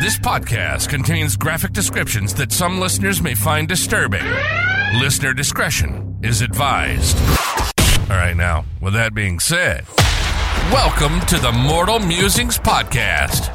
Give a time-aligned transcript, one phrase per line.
[0.00, 4.24] This podcast contains graphic descriptions that some listeners may find disturbing.
[4.94, 7.18] Listener discretion is advised.
[8.08, 9.84] All right, now, with that being said,
[10.72, 13.50] welcome to the Mortal Musings Podcast.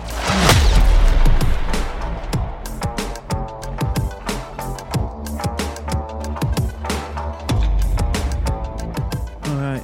[9.47, 9.83] All right.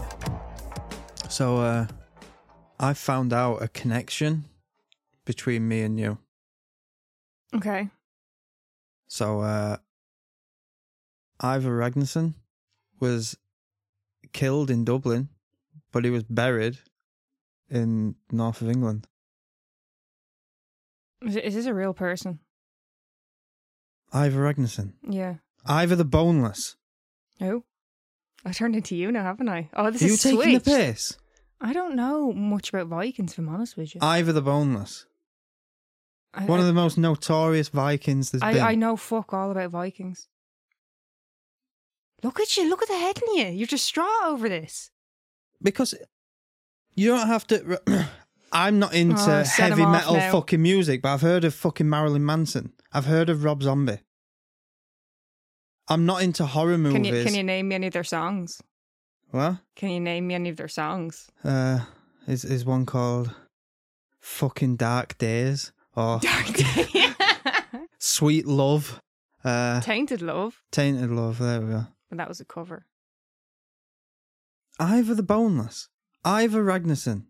[1.27, 1.87] So, uh,
[2.79, 4.45] I found out a connection
[5.25, 6.19] between me and you.
[7.55, 7.89] Okay.
[9.07, 9.77] So, uh,
[11.43, 12.35] Ivar Ragnarsson
[12.99, 13.37] was
[14.31, 15.29] killed in Dublin,
[15.91, 16.77] but he was buried
[17.69, 19.07] in north of England.
[21.25, 22.39] Is, is this a real person?
[24.13, 24.93] Ivar Ragnarsson.
[25.07, 25.35] Yeah.
[25.67, 26.75] Ivar the Boneless.
[27.39, 27.63] Who?
[28.45, 29.69] I turned into you now, haven't I?
[29.75, 30.65] Oh, this Are you is taking switched.
[30.65, 31.17] the piss?
[31.59, 34.01] I don't know much about Vikings, if I'm honest with you.
[34.01, 35.05] Ivar the Boneless.
[36.33, 38.61] I, One of the most notorious Vikings there's been.
[38.63, 40.27] I, I know fuck all about Vikings.
[42.23, 42.69] Look at you.
[42.69, 43.45] Look at the head in you.
[43.47, 44.91] You're distraught over this.
[45.61, 45.93] because
[46.95, 47.81] you don't have to.
[48.53, 50.31] I'm not into Oh, heavy metal now.
[50.31, 52.73] fucking music, but I've heard of fucking Marilyn Manson.
[52.91, 53.99] I've heard of Rob Zombie.
[55.87, 56.95] I'm not into horror movies.
[56.95, 58.61] Can you can you name me any of their songs?
[59.31, 59.57] What?
[59.75, 61.29] Can you name me any of their songs?
[61.43, 61.79] Uh,
[62.27, 63.33] is is one called
[64.19, 66.19] "Fucking Dark Days" or
[67.99, 69.01] "Sweet Love"?
[69.43, 70.61] Uh, Tainted Love.
[70.71, 71.87] "Tainted Love." There we go.
[72.09, 72.85] And that was a cover.
[74.79, 75.89] Ivar the Boneless.
[76.25, 77.25] Ivar Ragnarsson.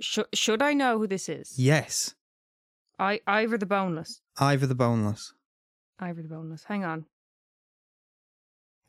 [0.00, 1.58] Should should I know who this is?
[1.58, 2.14] Yes,
[2.98, 4.20] I Ivar the Boneless.
[4.40, 5.32] Ivar the Boneless.
[6.00, 6.64] Ivar the Boneless.
[6.64, 7.06] Hang on.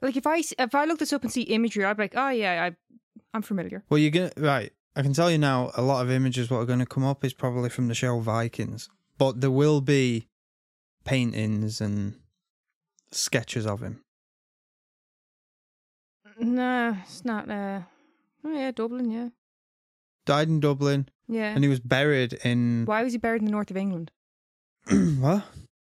[0.01, 2.29] Like if I if I look this up and see imagery, I'd be like, oh
[2.29, 2.75] yeah, I
[3.33, 3.83] I'm familiar.
[3.89, 4.71] Well, you're gonna right.
[4.95, 5.71] I can tell you now.
[5.75, 8.19] A lot of images what are going to come up is probably from the show
[8.19, 10.27] Vikings, but there will be
[11.05, 12.15] paintings and
[13.11, 14.01] sketches of him.
[16.39, 17.49] No, it's not.
[17.49, 17.81] Uh,
[18.43, 19.11] oh yeah, Dublin.
[19.11, 19.29] Yeah,
[20.25, 21.53] Died in Dublin, yeah.
[21.53, 24.11] and he was buried in Why was he buried in the north of England?
[25.19, 25.43] what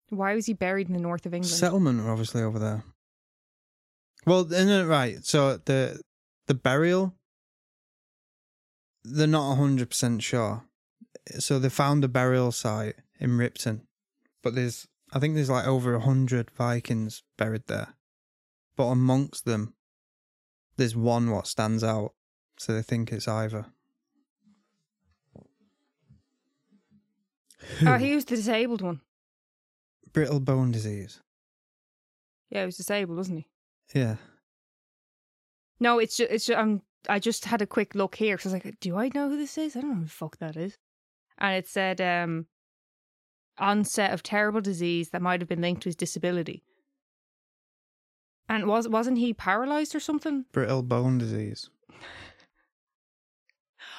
[0.09, 1.53] Why was he buried in the north of England?
[1.53, 1.99] settlement?
[1.99, 2.83] Are obviously over there.
[4.25, 5.23] Well, right.
[5.23, 6.01] So the
[6.47, 7.13] the burial,
[9.05, 10.63] they're not hundred percent sure.
[11.39, 13.87] So they found a burial site in Repton,
[14.43, 17.95] but there's I think there's like over a hundred Vikings buried there,
[18.75, 19.73] but amongst them,
[20.77, 22.13] there's one what stands out.
[22.57, 23.65] So they think it's either.
[27.85, 29.01] oh, he was the disabled one.
[30.13, 31.19] Brittle bone disease.
[32.49, 33.99] Yeah, he was disabled, wasn't he?
[33.99, 34.15] Yeah.
[35.79, 38.55] No, it's just, it's just, um, I just had a quick look here because I
[38.57, 39.75] was like, do I know who this is?
[39.75, 40.77] I don't know who the fuck that is.
[41.37, 42.47] And it said um,
[43.57, 46.63] onset of terrible disease that might have been linked to his disability.
[48.47, 50.45] And was wasn't he paralyzed or something?
[50.51, 51.69] Brittle bone disease.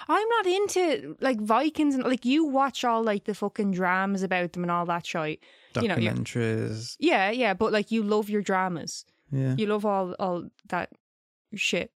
[0.08, 4.52] I'm not into like Vikings and like you watch all like the fucking dramas about
[4.52, 5.40] them and all that shit.
[5.80, 6.96] You know, you- Documentaries.
[7.00, 9.04] Yeah, yeah, but like you love your dramas.
[9.32, 9.54] yeah.
[9.58, 10.90] You love all all that
[11.56, 11.90] shit.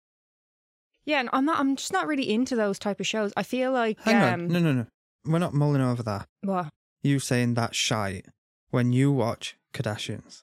[1.04, 1.58] Yeah, and I'm not.
[1.58, 3.32] I'm just not really into those type of shows.
[3.36, 4.48] I feel like Hang um, on.
[4.48, 4.86] No, no, no.
[5.24, 6.26] We're not mulling over that.
[6.42, 6.68] What?
[7.02, 8.26] You saying that shite
[8.70, 10.42] when you watch Kardashians,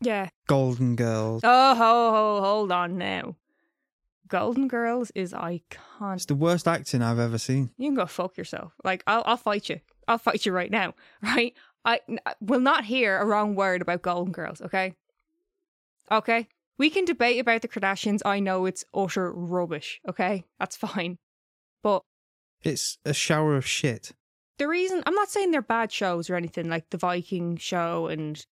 [0.00, 0.28] Yeah.
[0.46, 1.42] Golden Girls.
[1.44, 3.36] Oh, ho, ho, hold on now.
[4.28, 6.14] Golden Girls is iconic.
[6.14, 7.70] It's the worst acting I've ever seen.
[7.78, 8.72] You can go fuck yourself.
[8.84, 9.80] Like I'll, I'll fight you.
[10.06, 10.94] I'll fight you right now.
[11.22, 11.54] Right?
[11.84, 14.60] I n- will not hear a wrong word about Golden Girls.
[14.60, 14.94] Okay.
[16.10, 16.48] Okay.
[16.78, 18.22] We can debate about the Kardashians.
[18.24, 20.00] I know it's utter rubbish.
[20.08, 21.18] Okay, that's fine.
[21.82, 22.02] But
[22.62, 24.12] It's a shower of shit.
[24.58, 28.44] the reason I'm not saying they're bad shows or anything like the Viking show and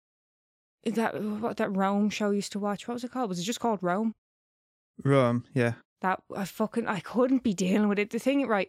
[0.84, 2.86] that what that Rome show used to watch.
[2.86, 3.28] What was it called?
[3.28, 4.14] Was it just called Rome?
[5.04, 5.74] Rome, yeah.
[6.02, 8.10] That I fucking I couldn't be dealing with it.
[8.10, 8.68] The thing, right?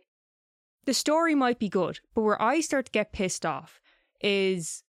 [0.85, 3.79] The story might be good, but where I start to get pissed off
[4.22, 4.84] is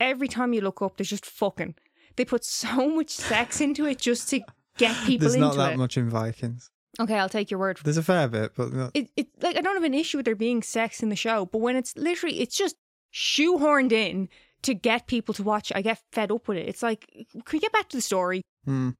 [0.00, 1.74] every time you look up, there's just fucking.
[2.16, 4.40] They put so much sex into it just to
[4.76, 5.18] get people into it.
[5.20, 5.76] There's not that it.
[5.78, 6.70] much in Vikings.
[7.00, 7.84] Okay, I'll take your word for it.
[7.86, 9.08] There's a fair bit, but not- it.
[9.16, 11.58] It like I don't have an issue with there being sex in the show, but
[11.58, 12.76] when it's literally it's just
[13.12, 14.28] shoehorned in
[14.62, 16.68] to get people to watch it, I get fed up with it.
[16.68, 18.42] It's like, can we get back to the story?
[18.64, 18.90] Hmm.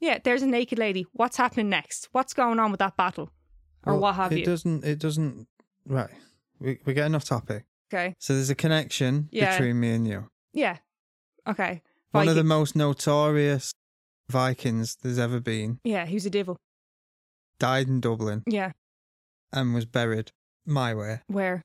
[0.00, 1.06] Yeah, there's a naked lady.
[1.12, 2.08] What's happening next?
[2.12, 3.30] What's going on with that battle?
[3.84, 4.44] Or Well, what have it you?
[4.46, 4.84] doesn't.
[4.84, 5.46] It doesn't.
[5.86, 6.10] Right.
[6.58, 7.64] We, we're getting off topic.
[7.92, 8.14] Okay.
[8.18, 9.52] So there's a connection Yeah.
[9.58, 10.30] between me and you.
[10.54, 10.78] Yeah.
[11.46, 11.82] Okay.
[12.12, 13.72] One of the most notorious
[14.28, 16.56] Vikings there's ever been Yeah, he was a devil.
[17.58, 18.72] died in Dublin Yeah.
[19.52, 20.32] and was buried
[20.66, 21.20] my way.
[21.26, 21.62] Where?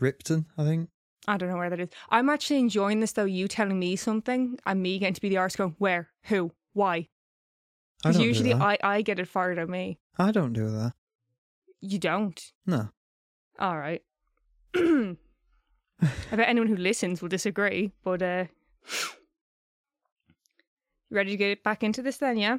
[0.00, 0.88] Repton, I think.
[1.28, 1.88] I don't know where that is.
[2.10, 3.24] I'm actually enjoying this though.
[3.24, 7.08] You telling me something and me getting to be the arse going, where, who, why?
[8.04, 8.52] I Because usually.
[8.54, 9.98] I, I get it fired at me.
[10.18, 10.92] I don't do that.
[11.80, 12.40] You don't.
[12.66, 12.88] No.
[13.60, 14.02] All right.
[14.74, 15.16] I
[16.32, 18.44] bet anyone who listens will disagree, but uh
[21.12, 22.58] you ready to get back into this then, yeah?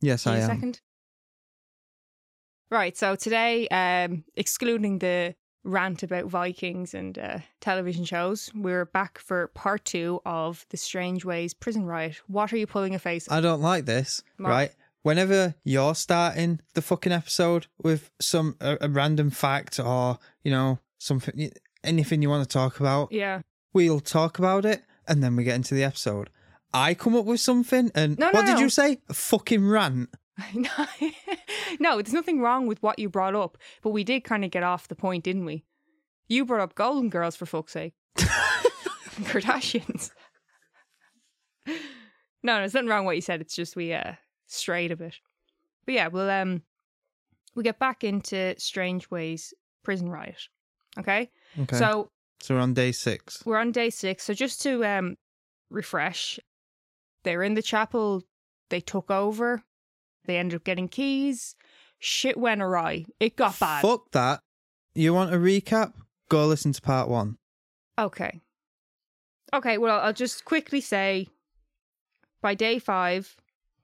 [0.00, 0.48] Yes, Need I a am.
[0.48, 0.80] second.
[2.70, 5.34] Right, so today, um, excluding the
[5.64, 11.54] rant about Vikings and uh, television shows, we're back for part two of the Strangeways
[11.54, 12.20] prison riot.
[12.26, 13.30] What are you pulling a face?
[13.30, 14.50] I don't like this, Mark.
[14.50, 14.70] right?
[15.02, 20.78] Whenever you're starting the fucking episode with some a, a random fact or you know
[20.98, 21.50] something,
[21.82, 23.42] anything you want to talk about, yeah.
[23.74, 26.30] we'll talk about it, and then we get into the episode.
[26.74, 28.60] I come up with something, and No, no, what did no.
[28.60, 28.98] you say?
[29.08, 30.10] A fucking rant.
[31.78, 34.62] no, there's nothing wrong with what you brought up, but we did kind of get
[34.64, 35.64] off the point, didn't we?
[36.28, 37.94] You brought up Golden Girls for fuck's sake.
[38.18, 40.10] Kardashians.
[41.66, 41.74] no,
[42.42, 43.40] no, there's nothing wrong with what you said.
[43.40, 44.14] It's just we uh
[44.46, 45.14] strayed a bit.
[45.86, 46.62] But yeah, we'll um
[47.54, 49.54] we get back into Strangeways
[49.84, 50.48] prison riot.
[50.98, 51.30] Okay?
[51.60, 51.76] Okay.
[51.76, 52.10] So,
[52.40, 53.44] So we're on day six.
[53.46, 54.24] we're on day six.
[54.24, 55.16] So just to um
[55.70, 56.38] refresh,
[57.24, 58.22] they're in the chapel.
[58.70, 59.62] They took over.
[60.26, 61.56] They ended up getting keys.
[61.98, 63.06] Shit went awry.
[63.20, 63.82] It got bad.
[63.82, 64.40] Fuck that.
[64.94, 65.92] You want a recap?
[66.28, 67.36] Go listen to part one.
[67.98, 68.40] Okay.
[69.52, 71.28] Okay, well, I'll just quickly say
[72.40, 73.36] by day five,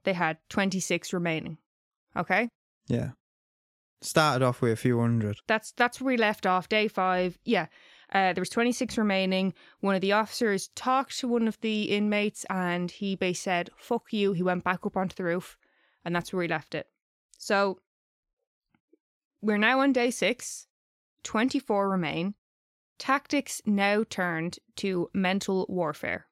[0.04, 1.58] they had 26 remaining.
[2.16, 2.48] Okay?
[2.88, 3.10] Yeah.
[4.02, 5.36] Started off with a few hundred.
[5.46, 6.68] That's that's where we left off.
[6.68, 7.66] Day five, yeah.
[8.12, 9.54] Uh, there was 26 remaining.
[9.80, 14.12] One of the officers talked to one of the inmates and he basically said, fuck
[14.12, 14.32] you.
[14.32, 15.56] He went back up onto the roof
[16.04, 16.88] and that's where we left it.
[17.38, 17.78] So
[19.40, 20.66] we're now on day six.
[21.22, 22.34] 24 remain.
[22.98, 26.26] Tactics now turned to mental warfare.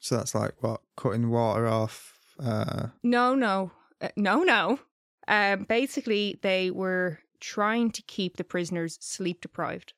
[0.00, 2.18] So that's like what cutting water off.
[2.42, 3.70] Uh, No, no,
[4.00, 4.80] uh, no, no.
[5.28, 9.92] Um, basically, they were trying to keep the prisoners sleep deprived.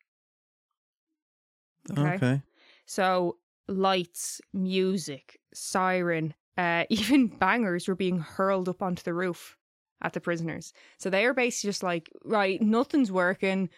[1.96, 2.42] okay.
[2.86, 3.36] So
[3.68, 9.56] lights, music, siren, uh, even bangers were being hurled up onto the roof
[10.02, 10.72] at the prisoners.
[10.98, 13.68] So they are basically just like, right, nothing's working.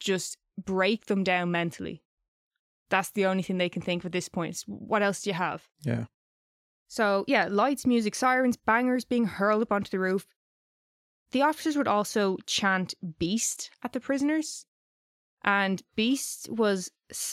[0.00, 2.02] Just break them down mentally.
[2.90, 4.64] That's the only thing they can think of at this point.
[4.66, 5.68] What else do you have?
[5.82, 6.06] Yeah.
[6.88, 10.26] So, yeah, lights, music, sirens, bangers being hurled up onto the roof.
[11.32, 14.64] The officers would also chant beast at the prisoners.
[15.44, 16.90] And beast was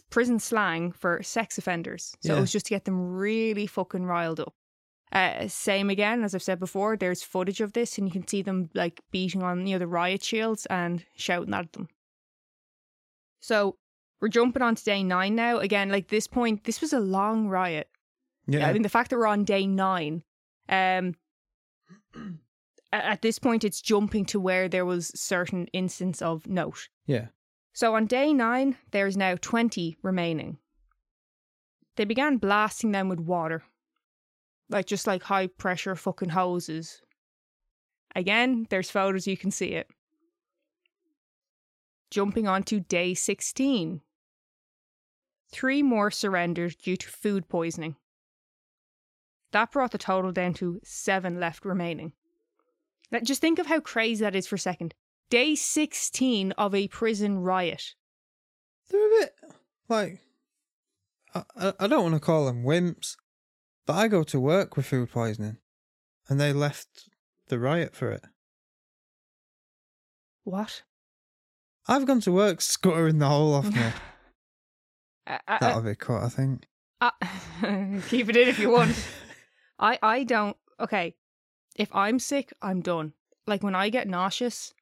[0.09, 2.15] prison slang for sex offenders.
[2.21, 4.53] So it was just to get them really fucking riled up.
[5.11, 8.41] Uh, same again, as I've said before, there's footage of this and you can see
[8.41, 11.87] them like beating on, you know, the riot shields and shouting at them.
[13.39, 13.77] So
[14.19, 15.59] we're jumping on to day nine now.
[15.59, 17.89] Again, like this point, this was a long riot.
[18.47, 18.67] Yeah.
[18.67, 20.23] I mean, the fact that we're on day nine,
[20.69, 21.15] um,
[23.03, 26.89] at this point, it's jumping to where there was certain instance of note.
[27.05, 27.27] yeah.
[27.73, 30.59] So on day nine, there's now 20 remaining.
[31.97, 33.63] They began blasting them with water,
[34.69, 37.01] like just like high pressure fucking hoses.
[38.15, 39.89] Again, there's photos, you can see it.
[42.11, 43.99] Jumping on to day 16.
[45.51, 47.97] Three more surrendered due to food poisoning.
[49.51, 52.13] That brought the total down to seven left remaining.
[53.15, 54.93] Now, just think of how crazy that is for a second.
[55.29, 57.95] Day 16 of a prison riot.
[58.89, 59.35] They're a bit
[59.87, 60.19] like
[61.33, 63.15] I, I, don't want to call them wimps,
[63.85, 65.59] but I go to work with food poisoning,
[66.27, 67.07] and they left
[67.47, 68.25] the riot for it.
[70.43, 70.83] What?
[71.87, 73.81] I've gone to work scuttering the whole off me.
[75.27, 76.67] I, That'll be cut, I think.
[76.99, 78.93] I- keep it in if you want.
[79.79, 80.57] I, I don't.
[80.81, 81.15] Okay.
[81.75, 83.13] If I'm sick, I'm done.
[83.47, 84.73] Like when I get nauseous,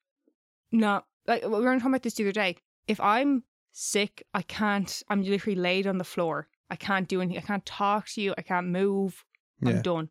[0.72, 1.04] no.
[1.28, 2.58] Like we were talking about this the other day.
[2.88, 5.02] If I'm sick, I can't.
[5.10, 6.48] I'm literally laid on the floor.
[6.70, 7.42] I can't do anything.
[7.44, 8.34] I can't talk to you.
[8.38, 9.24] I can't move.
[9.62, 9.82] I'm Yeah.
[9.82, 10.10] done.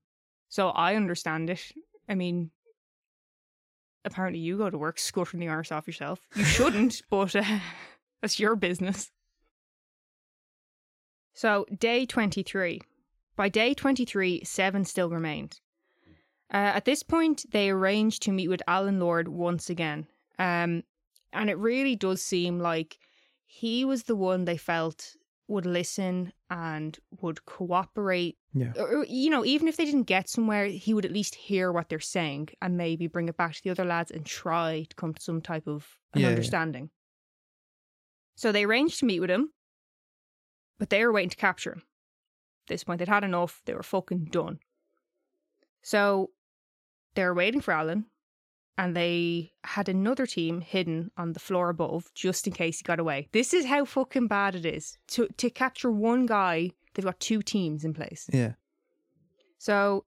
[0.49, 1.73] So I understand it.
[2.09, 2.51] I mean,
[4.05, 6.21] apparently you go to work scuttering the arse off yourself.
[6.35, 7.59] You shouldn't, but uh,
[8.23, 9.11] that's your business.
[11.35, 12.81] So day 23.
[13.37, 15.61] By day 23, seven still remained.
[16.52, 20.06] Uh, at this point, they arranged to meet with Alan Lord once again.
[20.38, 20.82] Um,
[21.32, 22.99] and it really does seem like
[23.47, 25.16] he was the one they felt
[25.49, 28.73] would listen and would cooperate Yeah.
[28.76, 31.88] or, you know, even if they didn't get somewhere, he would at least hear what
[31.88, 35.14] they're saying and maybe bring it back to the other lads and try to come
[35.14, 36.30] to some type of an Yeah, yeah.
[36.32, 36.90] understanding.
[38.37, 39.50] So they arranged to meet with him,
[40.78, 41.82] but they were waiting to capture him.
[42.64, 43.61] At this point, they'd had enough.
[43.64, 44.61] They were fucking done.
[45.82, 46.30] So
[47.14, 48.07] they were waiting for Alan,
[48.78, 52.99] and they had another team hidden on the floor above just in case he got
[52.99, 53.28] away.
[53.33, 54.99] This is how fucking bad it is.
[55.09, 58.28] To to capture one guy, they've got two teams in place.
[58.33, 58.52] Yeah.
[59.59, 60.04] So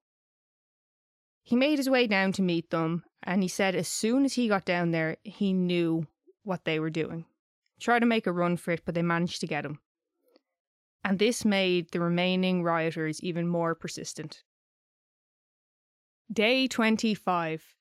[1.44, 4.48] he made his way down to meet them, and he said as soon as he
[4.48, 6.08] got down there, he knew
[6.44, 7.26] what they were doing.
[7.80, 9.80] Tried to make a run for it, but they managed to get him.
[11.04, 14.44] And this made the remaining rioters even more persistent.
[16.32, 17.76] Day 25.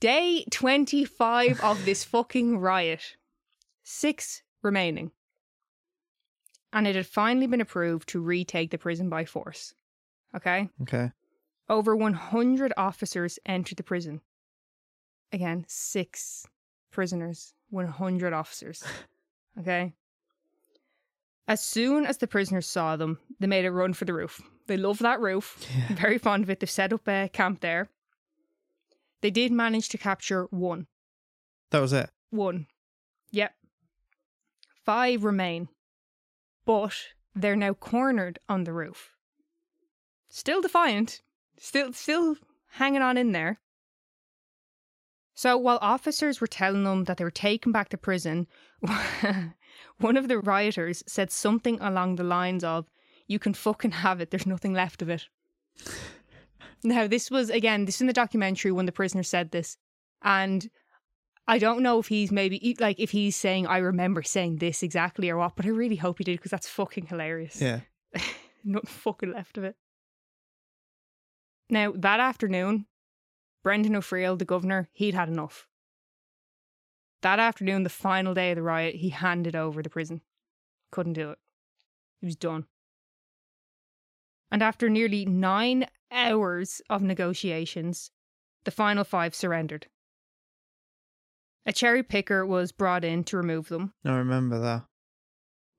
[0.00, 3.16] Day 25 of this fucking riot.
[3.82, 5.10] Six remaining.
[6.72, 9.74] And it had finally been approved to retake the prison by force.
[10.34, 10.68] Okay?
[10.82, 11.12] Okay.
[11.68, 14.20] Over 100 officers entered the prison.
[15.32, 16.46] Again, six
[16.90, 18.82] prisoners, 100 officers.
[19.56, 19.94] Okay?
[21.46, 24.40] As soon as the prisoners saw them, they made a run for the roof.
[24.66, 25.66] They love that roof.
[25.76, 25.94] Yeah.
[25.94, 26.60] Very fond of it.
[26.60, 27.90] They've set up a camp there.
[29.20, 30.86] They did manage to capture one.
[31.70, 32.10] That was it.
[32.30, 32.66] One.
[33.30, 33.52] Yep.
[34.84, 35.68] Five remain.
[36.64, 36.94] But
[37.34, 39.10] they're now cornered on the roof.
[40.28, 41.20] Still defiant.
[41.58, 42.36] Still still
[42.72, 43.60] hanging on in there.
[45.34, 48.46] So while officers were telling them that they were taken back to prison,
[50.04, 52.90] one of the rioters said something along the lines of,
[53.26, 55.28] You can fucking have it, there's nothing left of it.
[56.84, 59.78] now, this was, again, this is in the documentary when the prisoner said this.
[60.20, 60.68] And
[61.48, 65.30] I don't know if he's maybe, like, if he's saying, I remember saying this exactly
[65.30, 67.58] or what, but I really hope he did because that's fucking hilarious.
[67.58, 67.80] Yeah.
[68.64, 69.76] Nothing fucking left of it.
[71.70, 72.84] Now, that afternoon,
[73.62, 75.66] Brendan O'Friel, the governor, he'd had enough.
[77.24, 80.20] That afternoon, the final day of the riot, he handed over the prison.
[80.92, 81.38] Couldn't do it.
[82.20, 82.66] He was done.
[84.52, 88.10] And after nearly nine hours of negotiations,
[88.64, 89.86] the final five surrendered.
[91.64, 93.94] A cherry picker was brought in to remove them.
[94.04, 94.82] I remember that.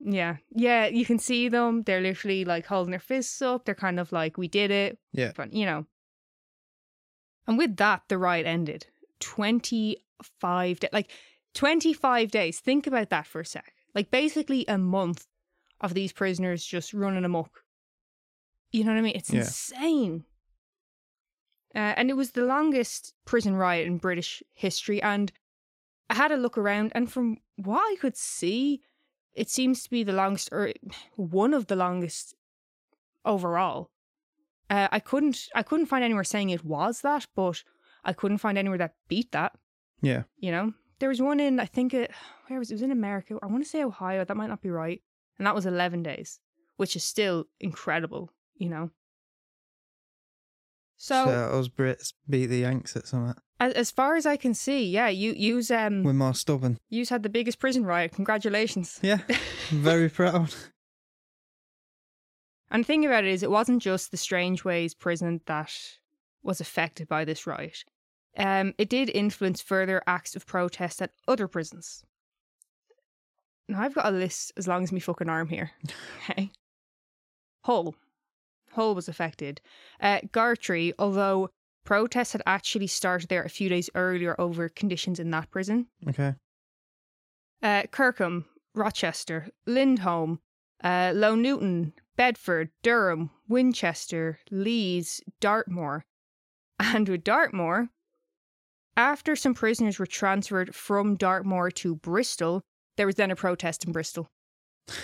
[0.00, 0.38] Yeah.
[0.50, 1.84] Yeah, you can see them.
[1.84, 3.66] They're literally like holding their fists up.
[3.66, 4.98] They're kind of like, we did it.
[5.12, 5.30] Yeah.
[5.36, 5.86] But, you know.
[7.46, 8.86] And with that, the riot ended.
[9.20, 10.90] 25 days.
[10.92, 11.12] Like,
[11.56, 12.60] 25 days.
[12.60, 13.72] Think about that for a sec.
[13.94, 15.26] Like, basically a month
[15.80, 17.62] of these prisoners just running amok.
[18.72, 19.16] You know what I mean?
[19.16, 19.40] It's Yeah.
[19.40, 20.24] insane.
[21.74, 25.02] Uh, and it was the longest prison riot in British history.
[25.02, 25.32] And
[26.08, 28.82] I had a look around, and from what I could see,
[29.34, 30.72] it seems to be the longest, or
[31.16, 32.34] one of the longest
[33.24, 33.90] overall.
[34.70, 37.62] Uh, I couldn't, I couldn't find anywhere saying it was that, but
[38.04, 39.52] I couldn't find anywhere that beat that.
[40.00, 40.24] Yeah.
[40.38, 42.10] You know, there was one in, I think it,
[42.48, 42.74] where was it?
[42.74, 43.38] It was in America.
[43.42, 44.24] I want to say Ohio.
[44.24, 45.02] That might not be right,
[45.38, 46.40] and that was eleven days,
[46.76, 48.30] which is still incredible.
[48.56, 48.90] You know.
[50.98, 53.34] So, So, us Brits beat the Yanks at something.
[53.60, 56.78] as, as far as I can see, yeah, you use um, We're more stubborn.
[56.88, 58.12] You've had the biggest prison riot.
[58.12, 58.98] Congratulations.
[59.02, 59.18] Yeah.
[59.28, 59.36] I'm
[59.82, 60.54] very proud.
[62.70, 65.70] And the thing about it is, it wasn't just the Strangeways prison that
[66.42, 67.84] was affected by this riot.
[68.36, 72.04] Um, it did influence further acts of protest at other prisons.
[73.68, 75.70] Now, I've got a list as long as me fucking arm here.
[76.30, 76.50] Okay.
[77.64, 77.94] Hull.
[78.72, 79.60] Hull was affected.
[80.00, 81.50] Uh, Gartree, although
[81.84, 85.86] protests had actually started there a few days earlier over conditions in that prison.
[86.08, 86.34] Okay.
[87.62, 90.40] uh, Kirkham, Rochester, Lindholm,
[90.84, 96.04] uh, Low Newton, Bedford, Durham, Winchester, Leeds, Dartmoor.
[96.78, 97.88] And with Dartmoor,
[98.96, 102.62] after some prisoners were transferred from Dartmoor to Bristol,
[102.96, 104.28] there was then a protest in Bristol.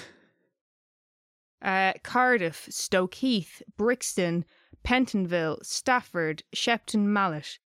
[1.64, 4.44] Uh, Cardiff, Stoke Heath, Brixton,
[4.82, 7.60] Pentonville, Stafford, Shepton Mallet,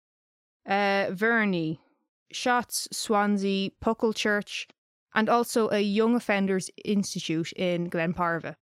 [0.66, 1.80] uh, Verney,
[2.32, 4.66] Shotts, Swansea, Pucklechurch,
[5.14, 8.56] and also a Young Offenders Institute in Glenparva.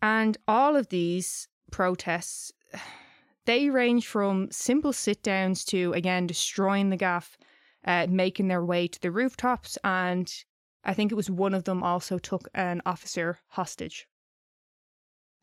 [0.00, 2.52] And all of these protests,
[3.46, 7.36] they range from simple sit downs to, again, destroying the gaff,
[7.84, 10.32] uh, making their way to the rooftops, and
[10.84, 14.06] I think it was one of them also took an officer hostage.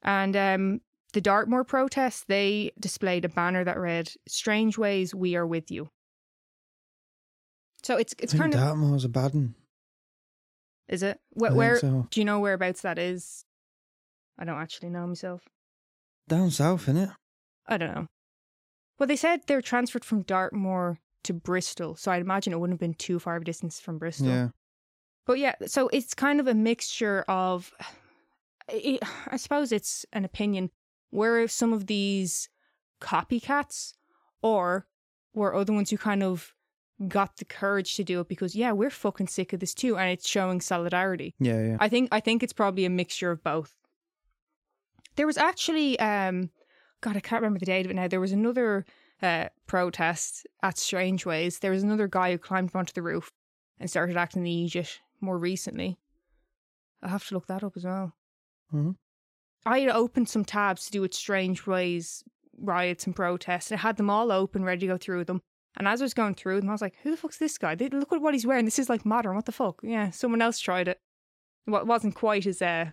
[0.01, 0.81] And um,
[1.13, 5.89] the Dartmoor protests, they displayed a banner that read, Strangeways, we are with you.
[7.83, 9.55] So it's it's I think kind of Dartmoor's a bad one.
[10.89, 11.19] is it?
[11.31, 12.07] Where, where so.
[12.09, 13.45] do you know whereabouts that is?
[14.37, 15.41] I don't actually know myself.
[16.27, 17.13] Down south, innit?
[17.69, 18.07] I don't know.
[18.97, 22.75] Well, they said they were transferred from Dartmoor to Bristol, so I'd imagine it wouldn't
[22.75, 24.27] have been too far of a distance from Bristol.
[24.27, 24.49] Yeah.
[25.25, 27.71] But yeah, so it's kind of a mixture of,
[28.67, 30.71] it, I suppose it's an opinion.
[31.11, 32.49] Were some of these
[33.01, 33.93] copycats,
[34.41, 34.87] or
[35.33, 36.53] were other ones who kind of
[37.07, 40.11] got the courage to do it because yeah, we're fucking sick of this too, and
[40.11, 41.35] it's showing solidarity.
[41.39, 41.77] Yeah, yeah.
[41.79, 43.75] I think I think it's probably a mixture of both.
[45.15, 46.49] There was actually, um,
[47.01, 48.07] God, I can't remember the date of it now.
[48.07, 48.85] There was another
[49.21, 51.59] uh, protest at Strangeways.
[51.59, 53.31] There was another guy who climbed onto the roof
[53.79, 55.97] and started acting the Egypt more recently.
[57.01, 58.13] I'll have to look that up as well.
[58.73, 58.95] Mhm.
[59.65, 62.23] I had opened some tabs to do with Strangeways
[62.57, 63.71] riots and protests.
[63.71, 65.41] and I had them all open, ready to go through them.
[65.77, 67.75] And as I was going through them, I was like, who the fuck's this guy?
[67.75, 68.65] Look at what he's wearing.
[68.65, 69.35] This is like modern.
[69.35, 69.79] What the fuck?
[69.83, 70.99] Yeah, someone else tried it.
[71.67, 72.91] Well, it wasn't quite as uh,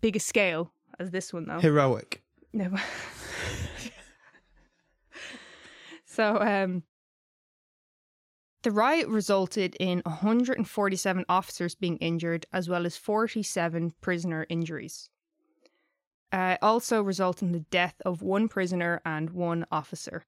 [0.00, 1.60] big a scale as this one, though.
[1.60, 2.22] Heroic.
[2.54, 2.70] No.
[6.06, 6.84] so, um,
[8.62, 15.10] the riot resulted in 147 officers being injured, as well as 47 prisoner injuries.
[16.32, 20.24] Uh, also resulted in the death of one prisoner and one officer.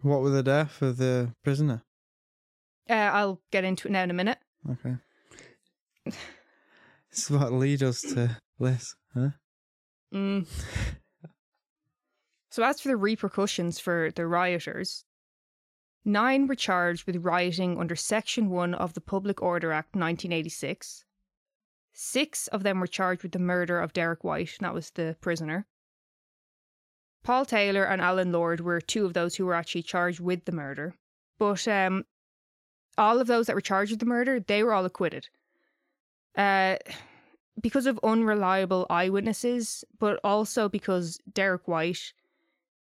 [0.00, 1.82] What were the death of the prisoner?
[2.88, 4.38] Uh, I'll get into it now in a minute.
[4.70, 4.96] Okay.
[6.06, 6.16] this
[7.12, 9.28] is what lead us to this, huh?
[10.14, 10.48] Mm.
[12.58, 15.04] so, as for the repercussions for the rioters,
[16.04, 21.04] nine were charged with rioting under Section 1 of the Public Order Act 1986.
[21.92, 25.16] Six of them were charged with the murder of Derek White, and that was the
[25.20, 25.68] prisoner.
[27.22, 30.50] Paul Taylor and Alan Lord were two of those who were actually charged with the
[30.50, 30.96] murder.
[31.38, 32.06] But um,
[32.96, 35.28] all of those that were charged with the murder, they were all acquitted.
[36.36, 36.78] Uh,
[37.62, 42.12] because of unreliable eyewitnesses, but also because Derek White,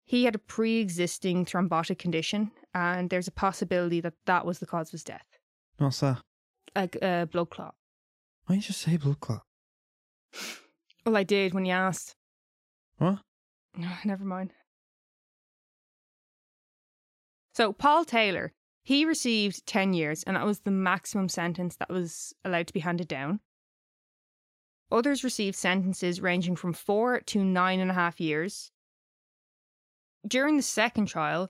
[0.06, 4.90] he had a pre-existing thrombotic condition, and there's a possibility that that was the cause
[4.90, 5.26] of his death,
[5.78, 6.22] What's that?
[6.76, 7.76] like a blood clot.
[8.46, 9.42] Why didn't you just say blood clot?
[11.06, 12.16] Well, I did when you asked.
[12.98, 13.20] What?
[14.06, 14.54] Never mind.
[17.54, 18.52] So Paul Taylor,
[18.84, 22.82] he received ten years, and that was the maximum sentence that was allowed to be
[22.82, 23.40] handed down.
[24.92, 28.72] Others received sentences ranging from four to nine and a half years.
[30.28, 31.50] During the second trial,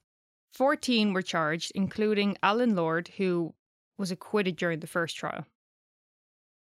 [0.54, 3.54] 14 were charged, including Alan Lord, who
[3.98, 5.46] was acquitted during the first trial.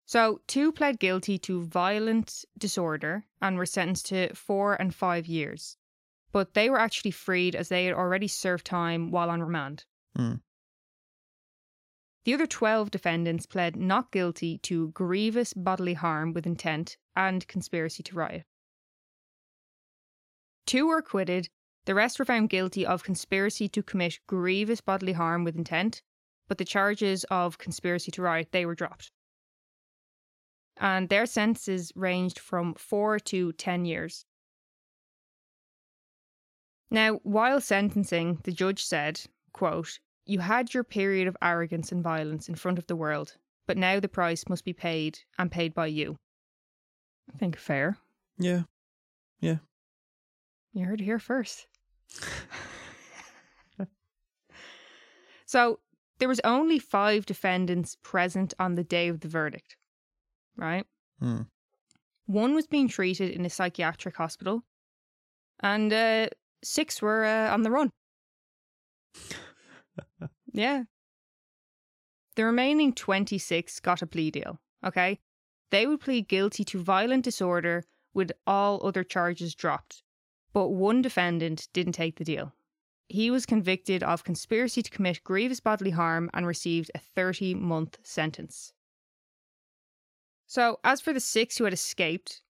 [0.05, 5.77] So, two pled guilty to violent disorder and were sentenced to four and five years.
[6.31, 9.85] But they were actually freed as they had already served time while on remand.
[10.15, 10.35] Hmm.
[12.25, 18.03] The other 12 defendants pled not guilty to grievous bodily harm with intent and conspiracy
[18.03, 18.45] to riot.
[20.65, 21.49] Two were acquitted,
[21.85, 26.01] the rest were found guilty of conspiracy to commit grievous bodily harm with intent,
[26.47, 29.11] but the charges of conspiracy to riot they were dropped.
[30.77, 34.25] And their sentences ranged from 4 to 10 years.
[36.91, 39.21] Now, while sentencing, the judge said,
[39.53, 43.77] quote, you had your period of arrogance and violence in front of the world, but
[43.77, 46.17] now the price must be paid and paid by you.
[47.33, 47.97] I think fair.
[48.37, 48.63] Yeah.
[49.39, 49.57] Yeah.
[50.73, 51.67] You heard it here first.
[55.45, 55.79] So
[56.19, 59.75] there was only five defendants present on the day of the verdict,
[60.55, 60.85] right?
[61.19, 61.41] Hmm.
[62.25, 64.63] One was being treated in a psychiatric hospital,
[65.61, 66.27] and uh,
[66.63, 67.91] six were uh, on the run.
[70.53, 70.83] yeah.
[72.35, 75.19] The remaining 26 got a plea deal, okay?
[75.71, 80.03] They would plead guilty to violent disorder with all other charges dropped.
[80.55, 82.53] But one defendant didn't take the deal.
[83.09, 87.97] He was convicted of conspiracy to commit grievous bodily harm and received a 30 month
[88.03, 88.71] sentence.
[90.47, 92.41] So, as for the six who had escaped,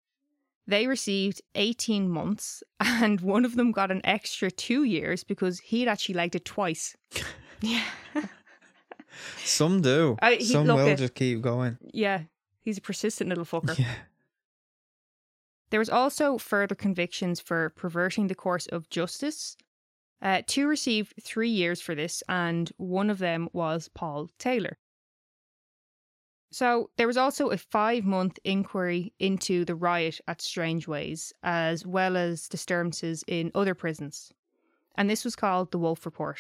[0.68, 5.88] they received 18 months, and one of them got an extra two years because he'd
[5.88, 6.96] actually liked it twice.
[7.62, 7.84] yeah.
[9.44, 10.16] Some do.
[10.22, 11.78] I- Some will it- just keep going.
[11.92, 12.22] Yeah.
[12.62, 13.78] He's a persistent little fucker.
[13.80, 13.94] Yeah.
[15.76, 19.58] There was also further convictions for perverting the course of justice.
[20.22, 24.78] Uh, two received three years for this, and one of them was Paul Taylor.
[26.50, 32.16] So there was also a five month inquiry into the riot at Strangeways, as well
[32.16, 34.32] as disturbances in other prisons.
[34.98, 36.40] And this was called the Woolf Report.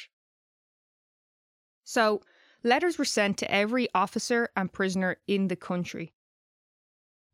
[1.83, 2.21] So
[2.63, 6.13] letters were sent to every officer and prisoner in the country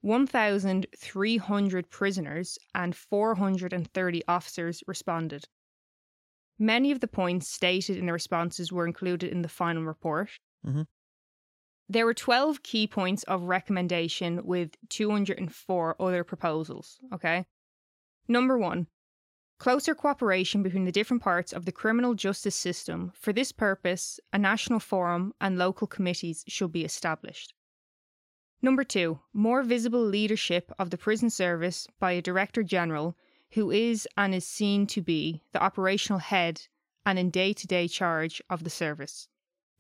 [0.01, 5.45] 1,300 prisoners and 430 officers responded.
[6.57, 10.29] Many of the points stated in the responses were included in the final report.
[10.65, 10.83] Mm-hmm.
[11.89, 16.99] There were 12 key points of recommendation with 204 other proposals.
[17.13, 17.45] Okay.
[18.27, 18.87] Number one,
[19.59, 23.11] closer cooperation between the different parts of the criminal justice system.
[23.13, 27.53] For this purpose, a national forum and local committees should be established.
[28.63, 33.17] Number two, more visible leadership of the prison service by a Director General
[33.53, 36.67] who is and is seen to be the operational head
[37.03, 39.27] and in day to day charge of the service.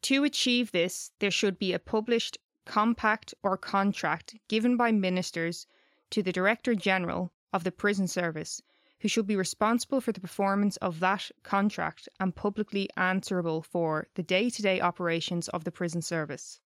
[0.03, 5.67] To achieve this, there should be a published compact or contract given by ministers
[6.09, 8.63] to the Director General of the Prison Service,
[9.01, 14.23] who should be responsible for the performance of that contract and publicly answerable for the
[14.23, 16.59] day to day operations of the prison service.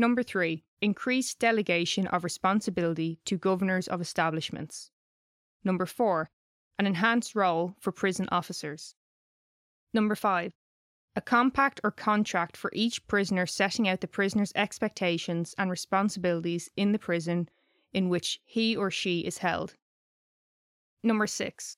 [0.00, 4.90] Number three, increased delegation of responsibility to governors of establishments.
[5.62, 6.30] Number four,
[6.78, 8.94] an enhanced role for prison officers.
[9.92, 10.54] Number five,
[11.14, 16.92] a compact or contract for each prisoner setting out the prisoner's expectations and responsibilities in
[16.92, 17.50] the prison
[17.92, 19.74] in which he or she is held.
[21.02, 21.76] Number six,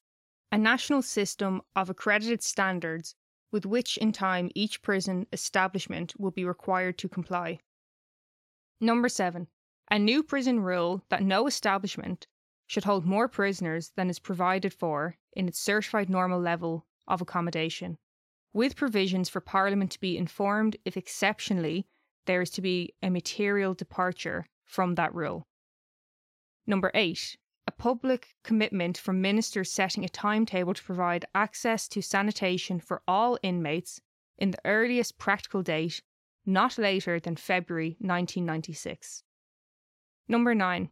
[0.52, 3.16] a national system of accredited standards
[3.50, 7.58] with which in time each prison establishment will be required to comply.
[8.82, 9.46] Number seven,
[9.92, 12.26] a new prison rule that no establishment
[12.66, 17.96] should hold more prisoners than is provided for in its certified normal level of accommodation,
[18.52, 21.86] with provisions for Parliament to be informed if exceptionally
[22.26, 25.46] there is to be a material departure from that rule.
[26.66, 27.36] Number eight,
[27.68, 33.38] a public commitment from ministers setting a timetable to provide access to sanitation for all
[33.44, 34.00] inmates
[34.38, 36.02] in the earliest practical date,
[36.44, 39.22] not later than February 1996.
[40.28, 40.90] Number nine,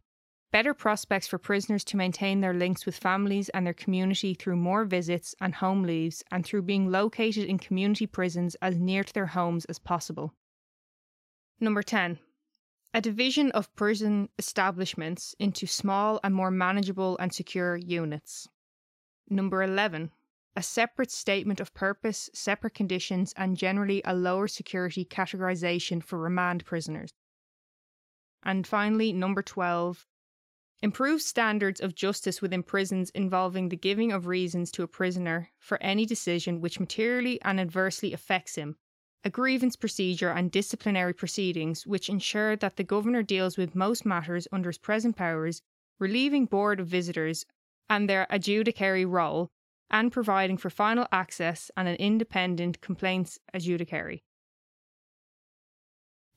[0.51, 4.85] better prospects for prisoners to maintain their links with families and their community through more
[4.85, 9.27] visits and home leaves and through being located in community prisons as near to their
[9.27, 10.33] homes as possible.
[11.59, 12.19] Number 10.
[12.93, 18.49] A division of prison establishments into small and more manageable and secure units.
[19.29, 20.11] Number 11.
[20.55, 26.65] A separate statement of purpose, separate conditions, and generally a lower security categorization for remand
[26.65, 27.13] prisoners.
[28.43, 30.05] And finally, number 12
[30.83, 35.81] Improve standards of justice within prisons involving the giving of reasons to a prisoner for
[35.81, 38.75] any decision which materially and adversely affects him,
[39.23, 44.47] a grievance procedure and disciplinary proceedings which ensure that the Governor deals with most matters
[44.51, 45.61] under his present powers,
[45.99, 47.45] relieving Board of Visitors
[47.87, 49.51] and their adjudicatory role,
[49.91, 54.21] and providing for final access and an independent complaints adjudicatory.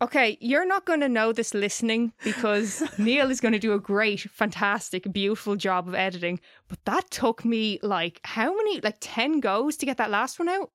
[0.02, 3.78] Okay, you're not going to know this listening because Neil is going to do a
[3.80, 6.40] great, fantastic, beautiful job of editing.
[6.68, 10.48] But that took me like how many, like 10 goes to get that last one
[10.48, 10.70] out?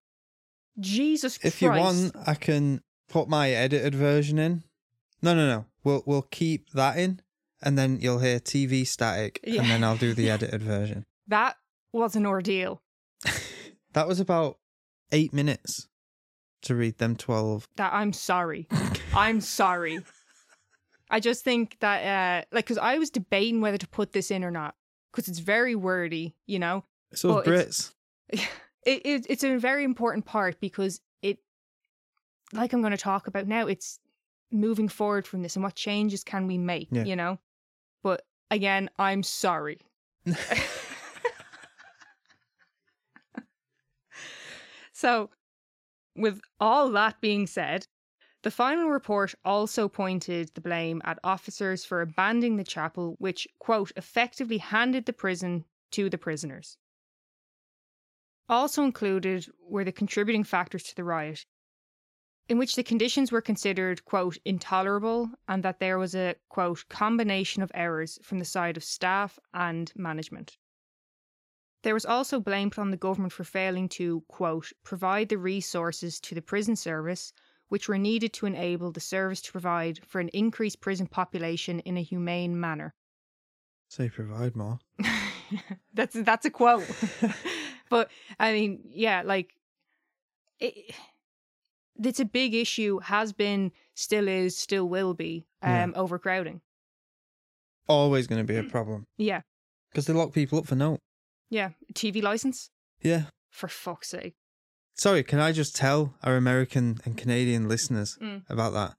[0.80, 1.56] Jesus If Christ.
[1.56, 4.64] If you want, I can put my edited version in.
[5.22, 5.66] No, no, no.
[5.84, 7.22] We'll we'll keep that in,
[7.62, 9.62] and then you'll hear TV static, Yeah.
[9.62, 11.06] and then I'll do the edited version.
[11.28, 11.56] That
[11.94, 12.82] was an ordeal.
[13.94, 14.60] That was about
[15.12, 15.88] eight minutes
[16.62, 17.68] to read them twelve.
[17.78, 18.68] That I'm sorry.
[19.16, 20.00] I'm sorry.
[21.10, 24.44] I just think that, uh, like, because I was debating whether to put this in
[24.44, 24.76] or not
[25.12, 26.84] because it's very wordy, you know?
[27.12, 27.94] It's those Brits.
[28.30, 28.48] it's-
[28.86, 31.40] it, it it's a very important part because it
[32.54, 34.00] like i'm going to talk about now it's
[34.52, 37.04] moving forward from this and what changes can we make Yeah.
[37.06, 37.40] you know
[38.04, 38.22] but
[38.52, 39.80] again i'm sorry
[45.02, 45.30] so
[46.16, 47.86] with all that being said
[48.44, 53.92] the final report also pointed the blame at officers for abandoning the chapel which quote
[53.96, 56.78] effectively handed the prison to the prisoners
[58.50, 61.46] also included were the contributing factors to the riot,
[62.50, 67.62] in which the conditions were considered, quote, intolerable, and that there was a, quote, combination
[67.62, 70.58] of errors from the side of staff and management.
[71.84, 76.20] There was also blame put on the government for failing to, quote, provide the resources
[76.22, 77.32] to the prison service
[77.70, 81.98] which were needed to enable the service to provide for an increased prison population in
[81.98, 82.94] a humane manner.
[83.90, 84.80] Say provide more.
[85.94, 86.86] that's that's a quote.
[87.90, 89.54] but I mean, yeah, like
[90.60, 90.94] it,
[92.04, 93.00] it's a big issue.
[93.00, 95.48] Has been, still is, still will be.
[95.64, 95.84] Yeah.
[95.84, 96.62] Um, overcrowding.
[97.88, 99.42] Always going to be a problem Yeah,
[99.90, 101.00] because they lock people up for no.
[101.50, 101.70] Yeah.
[101.94, 102.70] TV license
[103.02, 103.26] Yeah.
[103.50, 104.36] for fuck's sake.
[104.96, 108.44] Sorry, can I just tell our American and Canadian listeners Mm.
[108.50, 108.96] about that?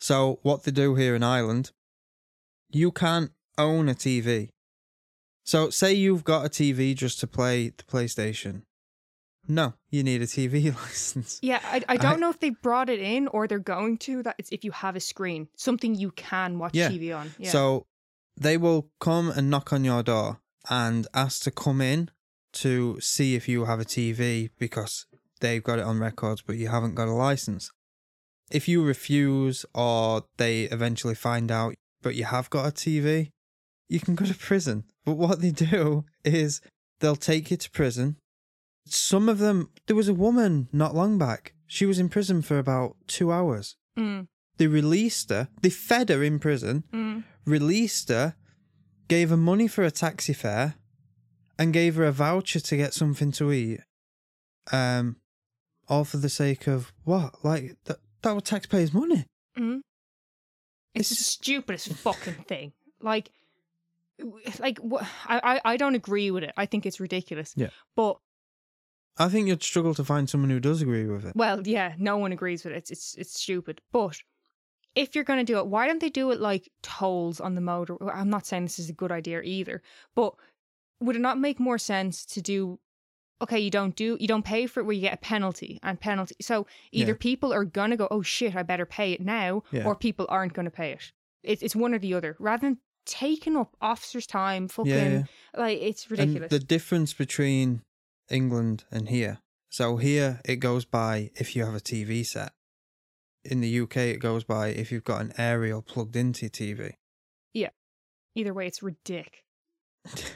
[0.00, 1.72] So, what they do here in Ireland,
[2.70, 4.50] you can't own a TV.
[5.44, 8.62] So, say you've got a TV just to play the PlayStation,
[9.48, 11.40] No, you need a TV license.
[11.42, 14.22] Yeah, I, I don't I- know if they brought it in or they're going to.
[14.22, 16.88] That it's if you have a screen, something you can watch Yeah.
[16.88, 17.34] TV on.
[17.38, 17.50] Yeah.
[17.50, 17.86] So
[18.36, 22.10] they will come and knock on your door and ask to come in
[22.54, 25.06] to see if you have a TV because
[25.40, 27.70] they've got it on records, but you haven't got a license.
[28.50, 33.30] If you refuse or they eventually find out, but you have got a TV,
[33.88, 34.84] you can go to prison.
[35.04, 36.60] But what they do is
[37.00, 38.16] they'll take you to prison.
[38.86, 41.54] Some of them, there was a woman not long back.
[41.66, 43.76] She was in prison for about two hours.
[43.98, 44.26] Mm,
[44.58, 45.48] They released her.
[45.62, 47.24] They fed her in prison mm.
[47.46, 48.34] released her,
[49.12, 50.76] gave her money for a taxi fare,
[51.58, 53.80] and gave her a voucher to get something to eat.
[54.72, 55.16] Um,
[55.86, 57.44] all for the sake of what?
[57.44, 57.98] Like that?
[58.22, 59.26] That was taxpayers' money.
[59.58, 59.80] Mm.
[60.94, 62.72] It's the stupidest fucking thing.
[63.02, 63.30] Like,
[64.58, 65.04] like what?
[65.26, 66.52] I, I I don't agree with it.
[66.56, 67.52] I think it's ridiculous.
[67.54, 67.70] Yeah.
[67.94, 68.16] But
[69.18, 71.36] I think you'd struggle to find someone who does agree with it.
[71.36, 72.78] well, yeah, no one agrees with it.
[72.78, 73.82] It's it's, it's stupid.
[73.92, 74.16] But
[74.94, 77.60] if you're going to do it, why don't they do it like tolls on the
[77.60, 77.96] motor?
[78.10, 79.82] I'm not saying this is a good idea either,
[80.14, 80.34] but
[81.00, 82.78] would it not make more sense to do?
[83.40, 85.98] Okay, you don't do you don't pay for it where you get a penalty and
[86.00, 86.36] penalty.
[86.40, 87.18] So either Yeah.
[87.18, 89.84] people are gonna go, oh shit, I better pay it now, Yeah.
[89.84, 91.10] or people aren't gonna pay it.
[91.42, 92.36] It's it's one or the other.
[92.38, 95.22] Rather than taking up officers' time, fucking Yeah,
[95.56, 96.50] like it's And ridiculous.
[96.50, 97.82] the difference between
[98.30, 99.40] England and here.
[99.70, 102.52] So here it goes by if you have a TV set.
[103.44, 106.94] In the UK it goes by if you've got an aerial plugged into your TV.
[107.52, 107.70] Yeah.
[108.34, 109.42] Either way, it's ridiculous.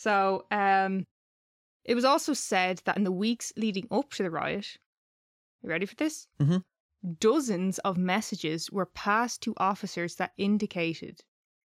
[0.00, 1.06] So, um,
[1.84, 4.78] it was also said that in the weeks leading up to the riot,
[5.60, 6.26] you ready for this?
[6.40, 6.56] Mm-hmm.
[7.18, 11.20] Dozens of messages were passed to officers that indicated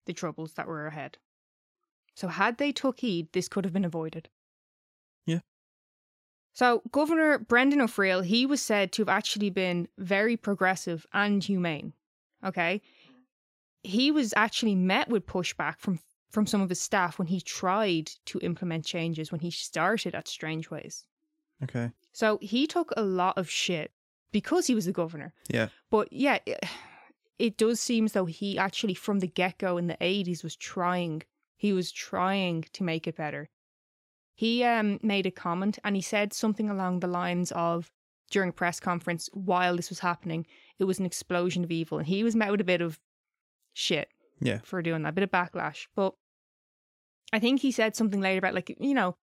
[0.06, 1.18] the troubles that were ahead.
[2.14, 4.28] So, had they took heed, this could have been avoided.
[6.56, 11.92] So, Governor Brendan O'Friel, he was said to have actually been very progressive and humane.
[12.46, 12.82] Okay.
[13.84, 16.00] He was actually met with pushback from
[16.32, 20.28] from some of his staff when he tried to implement changes when he started at
[20.28, 21.06] Strangeways.
[21.64, 21.92] Okay.
[22.14, 23.92] So he took a lot of shit
[24.32, 25.34] because he was the governor.
[25.50, 25.70] Yeah.
[25.90, 26.64] But yeah, it,
[27.38, 30.56] it does seem as though he actually, from the get go in the 80s, was
[30.56, 31.24] trying.
[31.58, 33.50] He was trying to make it better.
[34.36, 37.92] He um, made a comment and he said something along the lines of,
[38.30, 40.46] during a press conference, while this was happening,
[40.78, 41.98] it was an explosion of evil.
[42.00, 43.00] And he was met with a bit of
[43.74, 44.10] shit
[44.42, 44.60] Yeah.
[44.64, 45.88] for doing that, a bit of backlash.
[45.96, 46.14] But
[47.32, 49.16] I think he said something later about, like, you know,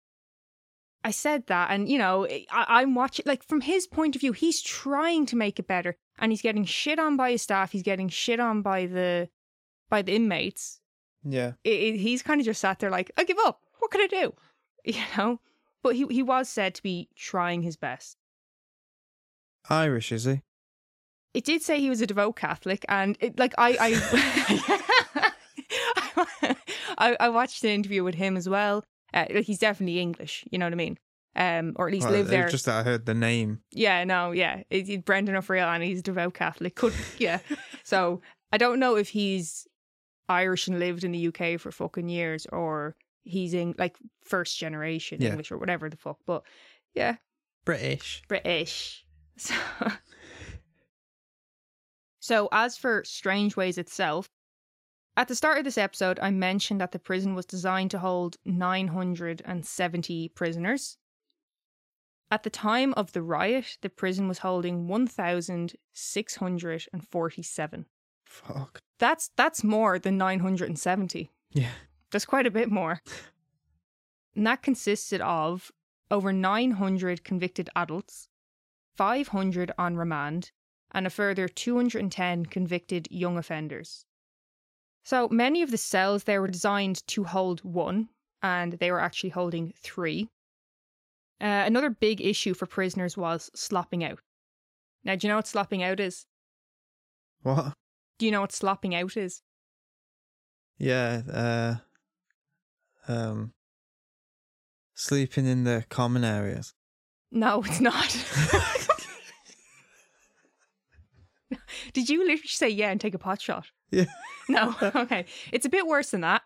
[1.04, 3.24] I said that, and you know, I, I'm watching.
[3.26, 6.64] Like from his point of view, he's trying to make it better, and he's getting
[6.64, 7.72] shit on by his staff.
[7.72, 9.28] He's getting shit on by the
[9.90, 10.80] by the inmates.
[11.24, 11.54] Yeah.
[11.64, 13.62] It, it- he's kind of just sat there like, I give up.
[13.80, 14.32] What can I do?
[14.84, 15.40] You know.
[15.82, 18.16] But he he was said to be trying his best.
[19.68, 20.42] Irish, is he?
[21.34, 25.32] It did say he was a devout Catholic, and it, like I I,
[26.98, 28.84] I I watched an interview with him as well.
[29.14, 30.44] Uh, like he's definitely English.
[30.50, 30.98] You know what I mean?
[31.34, 32.48] Um, or at least Well, lived there.
[32.48, 33.62] Just that I heard the name.
[33.70, 34.62] Yeah, no, yeah.
[34.70, 36.74] It's it's Brendan O'Friel and he's a devout Catholic.
[36.74, 37.38] Could yeah.
[37.82, 38.20] so
[38.52, 39.66] I don't know if he's
[40.28, 45.18] Irish and lived in the UK for fucking years or he's in like first generation
[45.20, 45.30] Yeah.
[45.30, 46.18] English or whatever the fuck.
[46.26, 46.42] But
[46.94, 47.16] yeah,
[47.64, 48.22] British.
[48.28, 49.04] British.
[49.38, 49.54] So,
[52.20, 54.28] so as for Strangeways itself,
[55.16, 58.36] at the start of this episode, I mentioned that the prison was designed to hold
[58.44, 60.98] 970 prisoners.
[62.30, 67.86] At the time of the riot, the prison was holding 1,647.
[68.26, 68.78] Fuck.
[68.98, 71.30] That's that's more than 970.
[71.50, 71.68] Yeah.
[72.12, 73.00] That's quite a bit more.
[74.34, 75.72] And that consisted of
[76.10, 78.28] over 900 convicted adults,
[78.94, 80.52] 500 on remand,
[80.92, 84.04] and a further 210 convicted young offenders.
[85.04, 88.08] So many of the cells there were designed to hold one,
[88.42, 90.28] and they were actually holding three.
[91.40, 94.20] Uh, another big issue for prisoners was slopping out.
[95.02, 96.26] Now, do you know what slopping out is?
[97.42, 97.74] What?
[98.18, 99.42] Do you know what slopping out is?
[100.78, 101.22] Yeah.
[101.32, 101.74] Uh.
[103.08, 103.52] Um.
[104.94, 106.74] Sleeping in the common areas.
[107.30, 108.14] No, it's not.
[111.92, 113.66] Did you literally say yeah and take a pot shot?
[113.90, 114.04] Yeah.
[114.48, 114.74] No.
[114.94, 115.26] Okay.
[115.52, 116.42] It's a bit worse than that.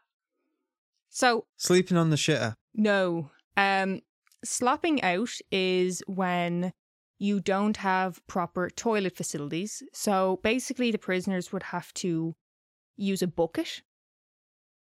[1.10, 2.54] So, Sleeping on the shitter.
[2.74, 3.30] no.
[3.56, 4.00] Um
[4.44, 6.72] slopping out is when
[7.18, 9.82] you don't have proper toilet facilities.
[9.92, 12.34] So, basically the prisoners would have to
[12.96, 13.82] use a bucket.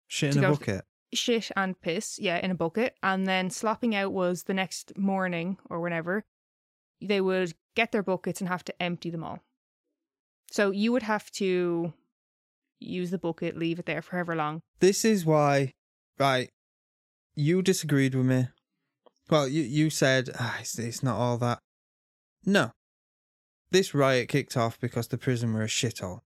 [0.09, 0.85] Shit in a bucket.
[1.15, 5.59] Shit and piss, yeah, in a bucket, and then slopping out was the next morning
[5.69, 6.25] or whenever.
[7.01, 9.41] They would get their buckets and have to empty them all.
[10.51, 11.93] So you would have to
[12.81, 14.63] use the bucket, leave it there for however long.
[14.81, 15.73] This is why,
[16.19, 16.51] right?
[17.35, 18.49] You disagreed with me.
[19.31, 21.59] Well, you you said ah, it's, it's not all that.
[22.45, 22.73] No,
[23.71, 26.21] this riot kicked off because the prison were a shithole.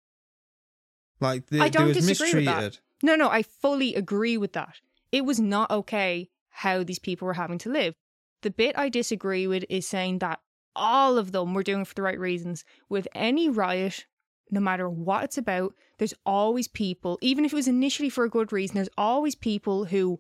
[1.20, 2.80] Like they, I don't they was disagree with that.
[3.04, 4.76] No, no, I fully agree with that.
[5.12, 7.94] It was not okay how these people were having to live.
[8.42, 10.40] The bit I disagree with is saying that
[10.76, 12.64] all of them were doing it for the right reasons.
[12.90, 14.06] With any riot,
[14.52, 18.30] no matter what it's about, there's always people, even if it was initially for a
[18.30, 20.20] good reason, there's always people who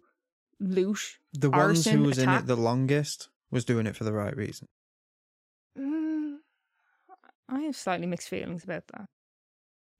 [0.59, 0.99] loot.
[1.33, 4.35] The ones Arson, who was in it the longest was doing it for the right
[4.35, 4.67] reason.
[5.79, 6.37] Mm,
[7.47, 9.05] I have slightly mixed feelings about that.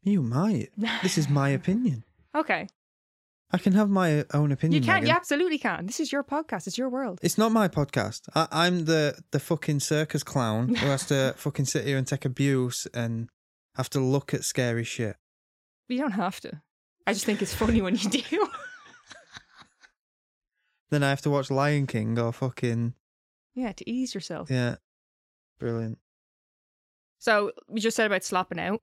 [0.03, 0.69] You might.
[1.03, 2.03] This is my opinion.
[2.35, 2.67] Okay.
[3.51, 4.81] I can have my own opinion.
[4.81, 5.09] You can, Megan.
[5.09, 5.85] you absolutely can.
[5.85, 7.19] This is your podcast, it's your world.
[7.23, 8.21] It's not my podcast.
[8.35, 12.25] I, I'm the the fucking circus clown who has to fucking sit here and take
[12.25, 13.29] abuse and
[13.75, 15.15] have to look at scary shit.
[15.87, 16.61] You don't have to.
[17.05, 18.47] I just think it's funny when you do.
[20.89, 22.93] Then I have to watch Lion King or fucking
[23.55, 24.49] yeah, to ease yourself.
[24.49, 24.75] yeah,
[25.59, 25.97] brilliant.
[27.19, 28.81] So we just said about slopping out.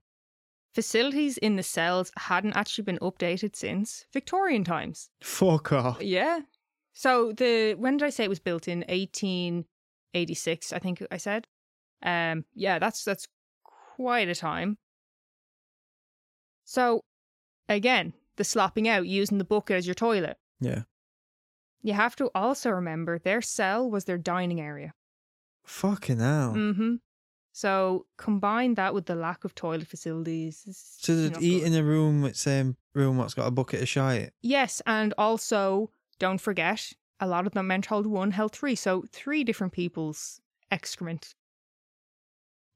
[0.74, 5.08] Facilities in the cells hadn't actually been updated since Victorian times.
[5.22, 6.02] Fuck off.
[6.02, 6.40] Yeah.
[6.92, 10.72] So the when did I say it was built in 1886?
[10.72, 11.46] I think I said.
[12.02, 12.44] Um.
[12.54, 13.26] Yeah, that's that's
[13.96, 14.78] quite a time.
[16.64, 17.04] So,
[17.68, 20.38] again, the slopping out using the bucket as your toilet.
[20.60, 20.82] Yeah.
[21.82, 24.94] You have to also remember their cell was their dining area.
[25.64, 26.54] Fucking hell.
[26.54, 26.94] Mm-hmm.
[27.56, 30.64] So combine that with the lack of toilet facilities.
[30.98, 31.66] So they'd eat good.
[31.68, 34.30] in a room with same room what's got a bucket of shite.
[34.42, 39.44] Yes, and also don't forget a lot of them mentored one, held three, so three
[39.44, 40.40] different people's
[40.72, 41.36] excrement.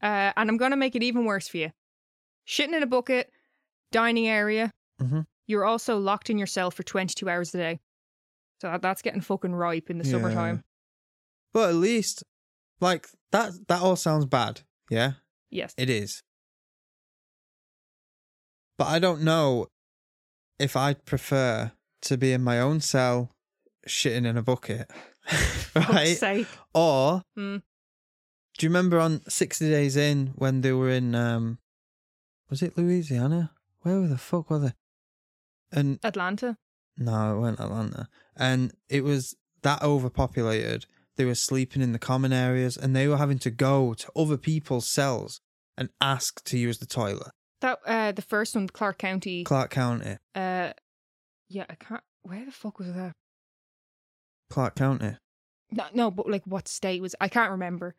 [0.00, 1.72] Uh, and I'm gonna make it even worse for you.
[2.46, 3.32] Shitting in a bucket,
[3.90, 4.70] dining area.
[5.02, 5.26] Mhm.
[5.48, 7.80] You're also locked in your cell for 22 hours a day.
[8.60, 10.12] So that- that's getting fucking ripe in the Yeah.
[10.12, 10.62] summertime.
[11.52, 12.22] But at least,
[12.80, 13.66] like that.
[13.66, 14.60] That all sounds bad.
[14.90, 15.12] Yeah,
[15.50, 15.74] Yes.
[15.76, 16.22] it is.
[18.78, 19.66] But I don't know
[20.58, 21.72] if I'd prefer
[22.02, 23.30] to be in my own cell,
[23.86, 24.90] shitting in a bucket,
[25.74, 26.46] right?
[26.74, 27.56] Or Hmm.
[28.56, 31.58] do you remember on Sixty Days In when they were in um,
[32.50, 33.52] was it Louisiana?
[33.80, 34.72] Where the fuck were they?
[35.72, 36.56] And Atlanta.
[36.96, 38.08] No, it weren't Atlanta.
[38.36, 40.86] And it was that overpopulated.
[41.18, 44.36] They were sleeping in the common areas and they were having to go to other
[44.36, 45.40] people's cells
[45.76, 47.32] and ask to use the toilet.
[47.60, 49.42] That uh the first one, Clark County.
[49.44, 50.16] Clark County.
[50.34, 50.72] uh
[51.48, 53.12] yeah, I can't where the fuck was that?
[54.48, 55.16] Clark County.
[55.72, 57.96] No no, but like what state was I can't remember.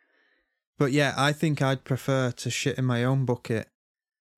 [0.77, 3.67] But yeah, I think I'd prefer to shit in my own bucket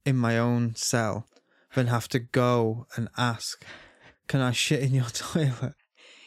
[0.06, 1.28] in my own cell
[1.76, 3.64] than have to go and ask,
[4.28, 5.76] can I shit in your toilet?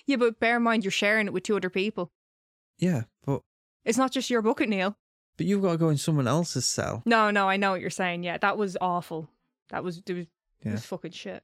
[0.06, 2.12] Yeah, but bear in mind you're sharing it with two other people.
[2.78, 3.42] Yeah, but
[3.84, 4.96] It's not just your bucket, Neil.
[5.37, 7.02] but you've got to go in someone else's cell.
[7.06, 8.22] No, no, I know what you're saying.
[8.24, 9.28] Yeah, that was awful.
[9.70, 10.28] That was it was, it
[10.64, 10.72] Yeah.
[10.72, 11.42] was fucking shit.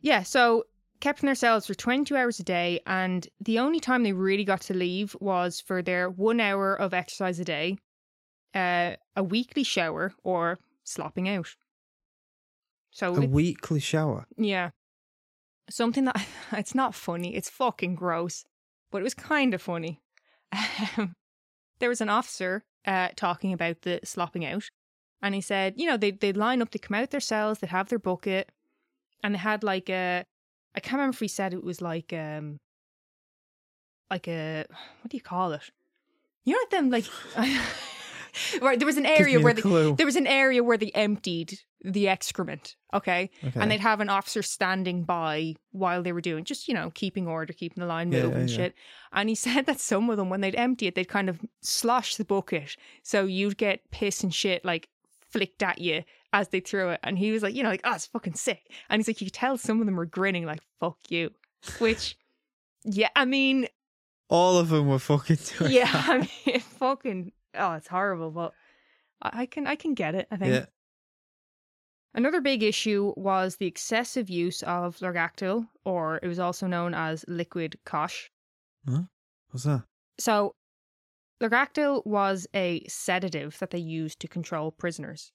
[0.00, 0.64] Yeah, so
[1.00, 4.44] kept in their cells for 22 hours a day, and the only time they really
[4.44, 7.78] got to leave was for their one hour of exercise a day,
[8.54, 11.48] uh, a weekly shower, or slopping out.
[12.90, 14.26] So A it- weekly shower.
[14.36, 14.70] Yeah.
[15.68, 17.34] Something that it's not funny.
[17.36, 18.44] It's fucking gross,
[18.90, 20.00] but it was kind of funny.
[20.96, 21.14] Um,
[21.78, 24.64] there was an officer uh, talking about the slopping out,
[25.22, 27.70] and he said, you know, they they'd line up, they come out their cells, they'd
[27.70, 28.50] have their bucket,
[29.22, 30.24] and they had like a,
[30.74, 32.58] I can't remember if he said it was like um,
[34.10, 34.64] like a
[35.00, 35.70] what do you call it?
[36.44, 37.04] You know, like them like.
[38.62, 39.94] Right, there was an area where they, clue.
[39.96, 42.76] there was an area where they emptied the excrement.
[42.92, 43.58] Okay, Okay.
[43.60, 47.26] and they'd have an officer standing by while they were doing just you know keeping
[47.26, 48.56] order keeping the line Yeah, moving and yeah.
[48.56, 48.74] shit
[49.12, 52.16] and he said that some of them when they'd empty it they'd kind of slosh
[52.16, 54.88] the bucket so you'd get piss and shit like
[55.30, 56.02] flicked at you
[56.32, 58.62] as they threw it and he was like you know like oh it's fucking sick
[58.90, 61.30] and he's like you could tell some of them were grinning like fuck you
[61.78, 62.16] which
[62.84, 63.66] yeah i mean
[64.28, 66.08] All of them were fucking doing yeah that.
[66.08, 68.52] i mean fucking oh it's horrible but
[69.22, 70.64] I, can i can get it i think Yeah.
[72.12, 77.24] Another big issue was the excessive use of Largactil, or it was also known as
[77.28, 78.32] liquid cosh.
[78.84, 79.84] What's that?
[80.18, 80.56] So,
[81.40, 85.30] Largactil was a sedative that they used to control prisoners.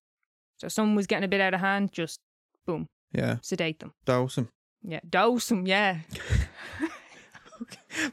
[0.57, 2.19] So, someone was getting a bit out of hand, just
[2.67, 3.37] boom, Yeah.
[3.41, 3.93] sedate them.
[4.03, 4.49] Dose them.
[4.83, 5.65] Yeah, dose them.
[5.65, 5.99] Yeah,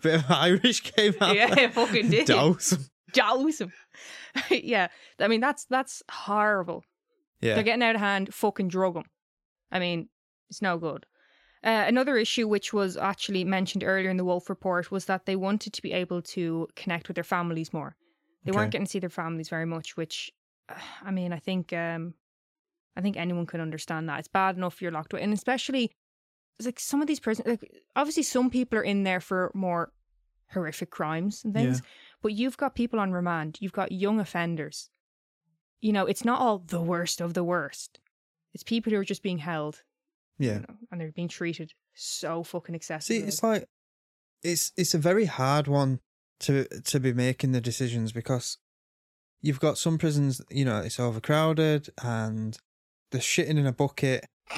[0.03, 1.35] Bit of Irish came out.
[1.35, 2.27] yeah, fucking did.
[2.29, 2.71] Dose.
[2.71, 2.87] them.
[3.13, 3.73] Dose them.
[4.51, 4.89] yeah,
[5.19, 6.85] I mean that's that's horrible.
[7.41, 7.55] Yeah.
[7.55, 8.33] They're getting out of hand.
[8.35, 9.05] Fucking drug them.
[9.71, 10.09] I mean,
[10.49, 11.07] it's no good.
[11.65, 15.37] Uh, another issue, which was actually mentioned earlier in the Woolf Report, was that they
[15.37, 17.97] wanted to be able to connect with their families more.
[18.45, 18.59] They Okay.
[18.59, 20.31] weren't getting to see their families very much, which,
[20.69, 22.15] uh, I mean, I think, um,
[22.97, 24.19] I think anyone can understand that.
[24.19, 25.91] It's bad enough you're locked away, and especially,
[26.65, 27.49] like some of these prisons.
[27.49, 29.93] Like, obviously, some people are in there for more
[30.53, 31.81] horrific crimes and things,
[32.23, 33.59] but you've got people on remand.
[33.61, 34.89] You've got young offenders.
[35.81, 37.99] You know, it's not all the worst of the worst.
[38.55, 39.83] It's people who are just being held
[40.39, 40.55] Yeah.
[40.55, 43.21] you know, and they're being treated so fucking excessively.
[43.23, 43.67] See, it's like
[44.43, 46.01] it's it's a very hard one
[46.41, 48.59] to to be making the decisions because
[49.41, 52.59] you've got some prisons, you know, it's overcrowded and
[53.11, 54.25] they're shitting in a bucket.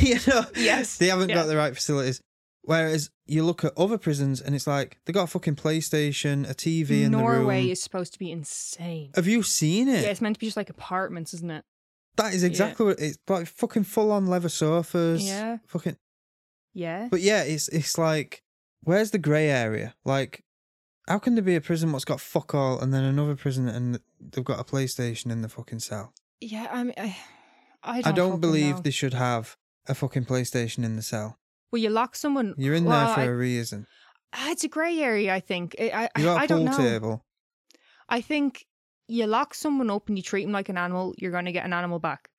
[0.00, 1.34] you know, Yes, they haven't yeah.
[1.36, 2.20] got the right facilities.
[2.64, 6.54] Whereas you look at other prisons and it's like they got a fucking PlayStation, a
[6.54, 7.42] TV in Norway the room.
[7.42, 9.10] Norway is supposed to be insane.
[9.16, 10.02] Have you seen it?
[10.02, 11.64] Yeah, it's meant to be just like apartments, isn't it?
[12.16, 13.46] That is exactly what it's like.
[13.46, 15.26] Fucking full on leather sofas.
[15.26, 15.58] Yeah.
[15.66, 15.96] Fucking.
[16.72, 17.08] Yeah.
[17.10, 18.42] But yeah, it's it's like,
[18.82, 19.94] where's the grey area?
[20.04, 20.44] Like,
[21.08, 23.98] how can there be a prison what's got fuck all, and then another prison and
[24.20, 26.12] they've got a PlayStation in the fucking cell?
[26.40, 27.16] Yeah, I mean, I,
[27.82, 28.82] I don't, I don't believe know.
[28.82, 29.56] they should have
[29.88, 31.38] a fucking PlayStation in the cell.
[31.72, 32.54] Well, you lock someone.
[32.58, 33.86] You're in well, there for I- a reason.
[34.34, 35.74] Ah, it's a grey area, I think.
[35.78, 36.76] I, I, You got a I don't know.
[36.76, 37.24] table.
[38.08, 38.66] I think
[39.06, 41.66] you lock someone up and you treat them like an animal, you're going to get
[41.66, 42.30] an animal back.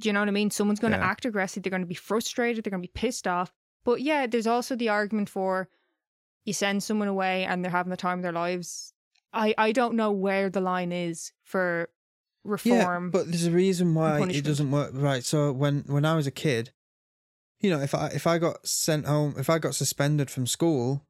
[0.00, 0.50] Do you know what I mean?
[0.50, 1.62] Someone's going to act aggressive.
[1.62, 2.62] They're going to be frustrated.
[2.64, 3.52] They're going to be pissed off.
[3.84, 5.68] But yeah, there's also the argument for
[6.44, 8.92] you send someone away and they're having the time of their lives.
[9.32, 11.88] I, I don't know where the line is for
[12.44, 13.06] reform.
[13.06, 14.90] Yeah, but there's a reason why it doesn't work.
[14.94, 15.24] Right.
[15.24, 16.72] So when when I was a kid,
[17.60, 21.04] you know, if I if I got sent home, if I got suspended from school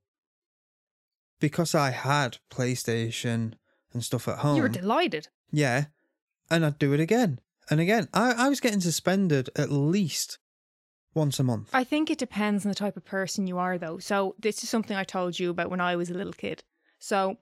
[1.40, 3.54] because I had PlayStation
[3.92, 5.28] and stuff at home, you were delighted.
[5.50, 5.86] yeah,
[6.50, 7.40] and I'd do it again
[7.70, 8.08] and again.
[8.14, 10.38] I I was getting suspended at least
[11.14, 11.70] once a month.
[11.72, 13.98] I think it depends on the type of person you are, though.
[13.98, 16.64] So, this is something I told you about when I was a little kid.
[16.98, 17.38] So,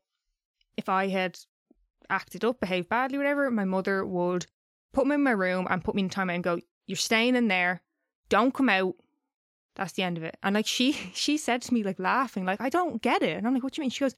[0.77, 1.39] if I had
[2.09, 4.47] acted up, behaved badly, whatever, my mother would
[4.93, 7.49] put me in my room and put me in timeout and go, You're staying in
[7.49, 7.83] there.
[8.29, 8.95] Don't come out.
[9.74, 10.37] That's the end of it.
[10.43, 13.37] And like she she said to me, like laughing, like, I don't get it.
[13.37, 13.91] And I'm like, What do you mean?
[13.91, 14.14] She goes,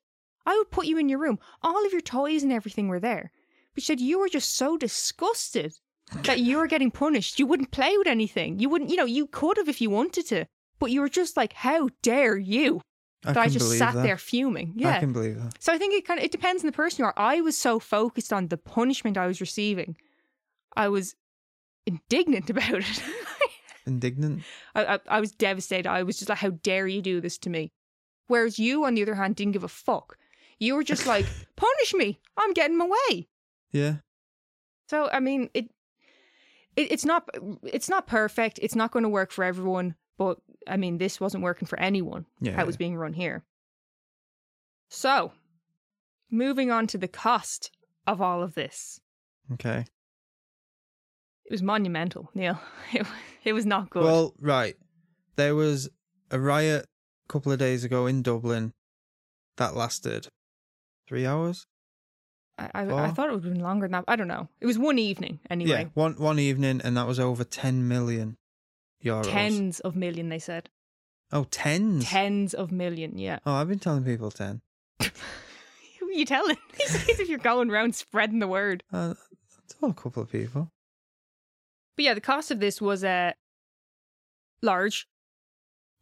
[0.47, 1.39] I would put you in your room.
[1.63, 3.33] All of your toys and everything were there.
[3.75, 5.75] But she said, You were just so disgusted
[6.23, 7.39] that you were getting punished.
[7.39, 8.59] You wouldn't play with anything.
[8.59, 10.47] You wouldn't, you know, you could have if you wanted to,
[10.79, 12.81] but you were just like, how dare you?
[13.25, 14.03] I that I just sat that.
[14.03, 14.75] there fuming.
[14.77, 14.97] Yeah.
[14.97, 15.61] I can believe that.
[15.63, 17.15] So I think it kind of it depends on the person you are.
[17.17, 19.97] I was so focused on the punishment I was receiving,
[20.77, 21.15] I was
[21.85, 23.03] indignant about it.
[23.89, 24.43] Indignant.
[24.75, 25.89] I, I, I was devastated.
[25.89, 27.73] I was just like, how dare you do this to me?
[28.29, 30.17] Whereas you, on the other hand, didn't give a fuck.
[30.61, 31.27] You were just like,
[31.57, 32.21] punish me.
[32.37, 33.29] I'm getting my way.
[33.73, 33.97] Yeah.
[34.89, 35.71] So I mean, it,
[36.77, 37.29] it it's not
[37.63, 38.59] it's not perfect.
[38.63, 39.95] It's not going to work for everyone.
[40.17, 42.27] But I mean, this wasn't working for anyone.
[42.41, 42.53] Yeah.
[42.53, 43.45] How it was being run here.
[44.91, 45.33] So,
[46.31, 47.71] moving on to the cost
[48.07, 49.01] of all of this,
[49.53, 49.85] Okay.
[51.45, 52.31] it was monumental.
[52.35, 52.59] Neil,
[52.93, 53.07] it,
[53.49, 54.05] it was not good.
[54.05, 54.77] Well, right.
[55.37, 55.89] There was
[56.31, 58.73] a riot a couple of days ago in Dublin
[59.57, 60.29] that lasted
[61.07, 61.67] three hours.
[62.59, 64.05] I, I, I thought it would have been longer than that.
[64.09, 64.49] I don't know.
[64.61, 65.85] It was one evening anyway.
[65.85, 68.37] Yeah, one one evening, and that was over ten million
[69.05, 69.31] euros.
[69.31, 70.69] Tens of million, they said.
[71.31, 72.07] Oh, tens.
[72.07, 73.39] Tens of million, yeah.
[73.47, 74.61] Oh, I've been telling people ten.
[75.01, 76.57] Who are you telling?
[76.85, 78.83] As if you're going around spreading the word.
[78.93, 79.15] Uh,
[79.81, 80.73] told a couple of people.
[81.99, 83.33] But yeah, the cost of this was uh,
[84.63, 85.09] large.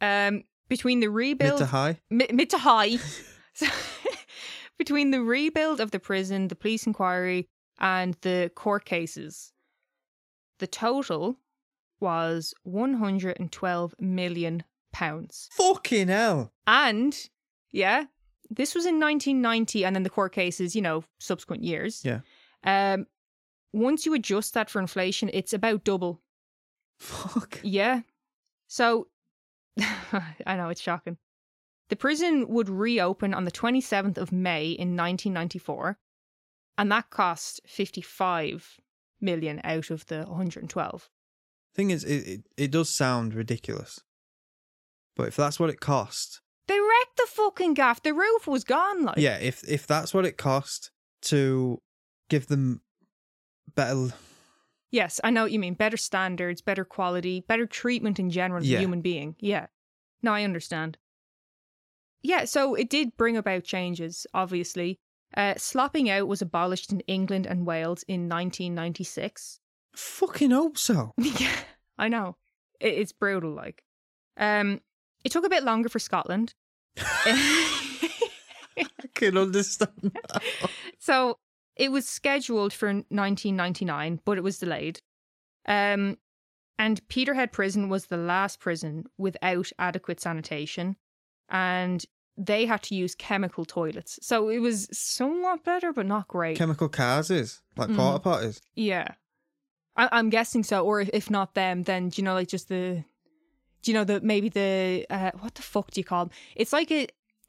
[0.02, 2.00] Um, between the rebuild, Mid to high.
[2.10, 2.98] mid, mid to high,
[3.54, 3.66] So,
[4.78, 7.48] between the rebuild of the prison, the police inquiry,
[7.80, 9.54] and the court cases,
[10.58, 11.38] the total
[11.98, 15.48] was one hundred and twelve million pounds.
[15.52, 16.52] Fucking hell.
[16.66, 17.16] And
[17.72, 18.04] yeah,
[18.50, 22.04] this was in 1990, and then the court cases, you know, subsequent years.
[22.04, 22.20] Yeah.
[22.64, 23.06] Um,
[23.76, 26.20] once you adjust that for inflation, it's about double.
[26.98, 27.60] Fuck.
[27.62, 28.00] Yeah.
[28.68, 29.08] So,
[29.78, 31.18] I know it's shocking.
[31.88, 35.98] The prison would reopen on the 27th of May in 1994,
[36.78, 38.80] and that cost 55
[39.20, 41.08] million out of the 112.
[41.74, 44.00] Thing is, it, it it does sound ridiculous,
[45.14, 48.02] but if that's what it cost, They wrecked the fucking gaff.
[48.02, 49.04] The roof was gone.
[49.04, 50.90] Like, yeah, if if that's what it cost
[51.22, 51.80] to
[52.28, 52.80] give them
[53.74, 54.08] better
[54.92, 55.74] Yes, I know what you mean.
[55.74, 58.78] Better standards, better quality, better treatment in general Yeah.
[58.78, 59.34] a human being.
[59.40, 59.66] Yeah.
[60.22, 60.96] No, I understand.
[62.22, 64.98] Yeah, so it did bring about changes, obviously.
[65.36, 69.60] Uh, slopping out was abolished in England and Wales in 1996.
[69.96, 71.12] Fucking hope so.
[71.18, 71.56] yeah,
[71.98, 72.36] I know.
[72.80, 73.82] It, it's brutal, like.
[74.36, 74.80] Um,
[75.24, 76.54] it took a bit longer for Scotland.
[76.96, 79.90] I can understand.
[80.02, 80.42] that.
[80.98, 81.38] so
[81.76, 85.00] it was scheduled for 1999, but it was delayed.
[85.66, 86.18] Um,
[86.78, 90.96] and Peterhead Prison was the last prison without adequate sanitation,
[91.48, 92.04] and
[92.36, 94.18] they had to use chemical toilets.
[94.22, 96.58] So it was somewhat better, but not great.
[96.58, 97.96] Chemical cars is like Mm.
[97.96, 98.60] porta potties.
[98.74, 99.08] yeah,
[99.96, 100.84] I- I'm guessing so.
[100.84, 103.04] Or if- if not them, then do you know like just the,
[103.82, 106.34] do you know the maybe the uh, what the fuck do you call them?
[106.54, 107.06] It's like a,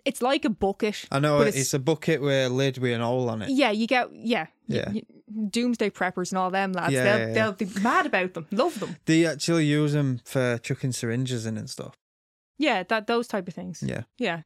[0.07, 1.05] it's like a bucket.
[1.11, 3.49] I know but it's, a bucket with a lid with an hole on it.
[3.49, 4.89] Yeah, you get yeah, Yeah.
[4.91, 5.03] y-
[5.49, 6.93] doomsday preppers and all them lads.
[6.93, 7.33] Yeah, they'll yeah, yeah.
[7.33, 8.95] they'll be mad about them, love them.
[9.05, 11.95] They actually use them for chucking syringes in and stuff.
[12.57, 13.83] Yeah, that those type of things.
[13.85, 14.03] Yeah.
[14.17, 14.41] Yeah,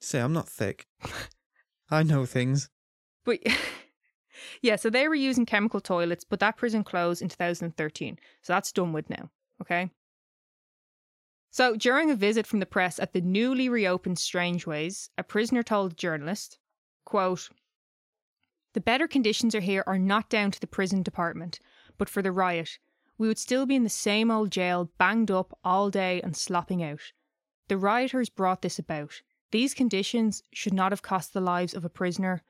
[0.00, 0.86] See, I'm not thick.
[1.90, 2.68] I know things.
[3.24, 3.38] but
[4.62, 8.72] yeah, so they were using chemical toilets, but that prison closed in 2013, so that's
[8.72, 9.30] done with now.
[9.62, 9.90] Okay.
[11.54, 15.92] So during a visit from the press at the newly reopened Strangeways, a prisoner told
[15.92, 16.58] a journalist,
[17.04, 17.48] "quote
[18.72, 21.60] The better conditions are here are not down to the prison department,
[21.96, 22.80] but for the riot.
[23.18, 26.82] We would still be in the same old jail, banged up all day and slopping
[26.82, 27.12] out.
[27.68, 29.22] The rioters brought this about.
[29.52, 32.42] These conditions should not have cost the lives of a prisoner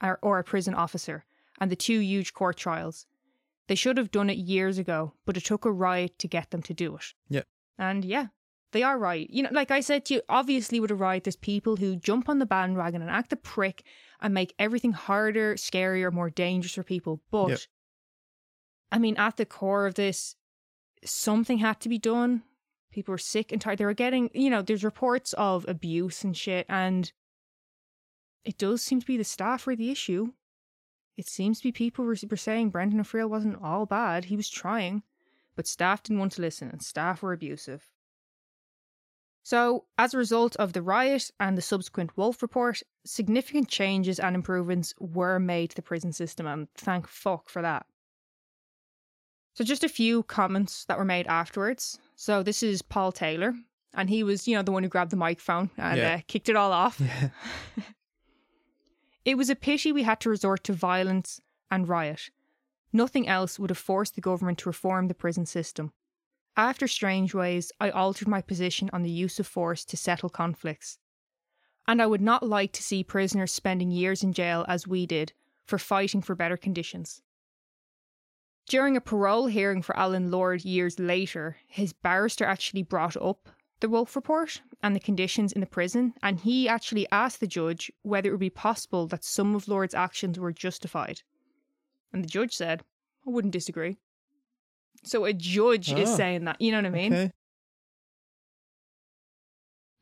[0.00, 1.24] or, or a prison officer
[1.58, 3.08] and the two huge court trials.
[3.66, 6.62] They should have done it years ago, but it took a riot to get them
[6.62, 7.12] to do it.
[7.28, 7.42] Yeah.
[7.76, 8.28] And yeah,
[8.72, 9.28] they are right.
[9.30, 12.28] You know, like I said to you, obviously with a riot, there's people who jump
[12.28, 13.82] on the bandwagon and act a prick
[14.20, 17.20] and make everything harder, scarier, more dangerous for people.
[17.30, 17.58] But Yep.
[18.92, 20.36] I mean, at the core of this,
[21.04, 22.42] something had to be done.
[22.90, 23.78] People were sick and tired.
[23.78, 27.12] They were getting, you know, there's reports of abuse and shit, and
[28.44, 30.32] it does seem to be the staff were the issue.
[31.16, 34.26] It seems to be people were, were saying Brendan O'Friel wasn't all bad.
[34.26, 35.02] He was trying,
[35.56, 37.90] but staff didn't want to listen, and staff were abusive.
[39.46, 44.34] So, as a result of the riot and the subsequent Woolf report, significant changes and
[44.34, 47.86] improvements were made to the prison system, and thank fuck for that.
[49.54, 51.96] So, just a few comments that were made afterwards.
[52.16, 53.54] So, this is Paul Taylor,
[53.94, 56.14] and he was, you know, the one who grabbed the microphone and Yeah.
[56.14, 57.00] uh, kicked it all off.
[57.00, 57.28] Yeah.
[59.24, 61.40] It was a pity we had to resort to violence
[61.70, 62.30] and riot.
[62.92, 65.92] Nothing else would have forced the government to reform the prison system.
[66.56, 70.98] After Strangeways, I altered my position on the use of force to settle conflicts.
[71.86, 75.34] And I would not like to see prisoners spending years in jail as we did
[75.66, 77.20] for fighting for better conditions.
[78.66, 83.50] During a parole hearing for Alan Lord years later, his barrister actually brought up
[83.80, 87.92] the Woolf Report and the conditions in the prison, and he actually asked the judge
[88.02, 91.20] whether it would be possible that some of Lord's actions were justified.
[92.12, 92.82] And the judge said,
[93.26, 93.98] I wouldn't disagree.
[95.06, 97.12] So a judge is Oh, saying that, you know what I mean?
[97.12, 97.32] Okay.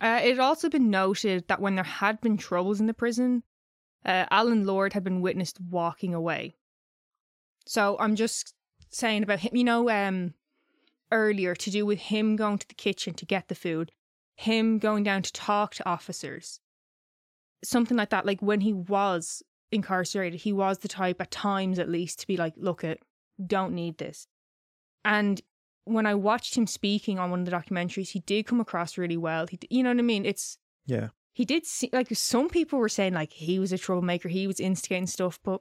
[0.00, 3.42] Uh, it had also been noted that when there had been troubles in the prison,
[4.04, 6.56] uh, Alan Lord had been witnessed walking away.
[7.66, 8.54] So I'm just
[8.90, 10.34] saying about him, you know, um,
[11.10, 13.92] earlier to do with him going to the kitchen to get the food,
[14.36, 16.60] him going down to talk to officers,
[17.62, 18.26] something like that.
[18.26, 22.36] Like when he was incarcerated, he was the type at times, at least, to be
[22.36, 23.02] like, "Look, it
[23.44, 24.26] don't need this."
[25.04, 25.40] And
[25.84, 29.16] when I watched him speaking on one of the documentaries, he did come across really
[29.16, 29.46] well.
[29.46, 30.24] He, you know what I mean?
[30.24, 31.08] It's Yeah.
[31.32, 34.60] he did see like some people were saying like he was a troublemaker, he was
[34.60, 35.60] instigating stuff, but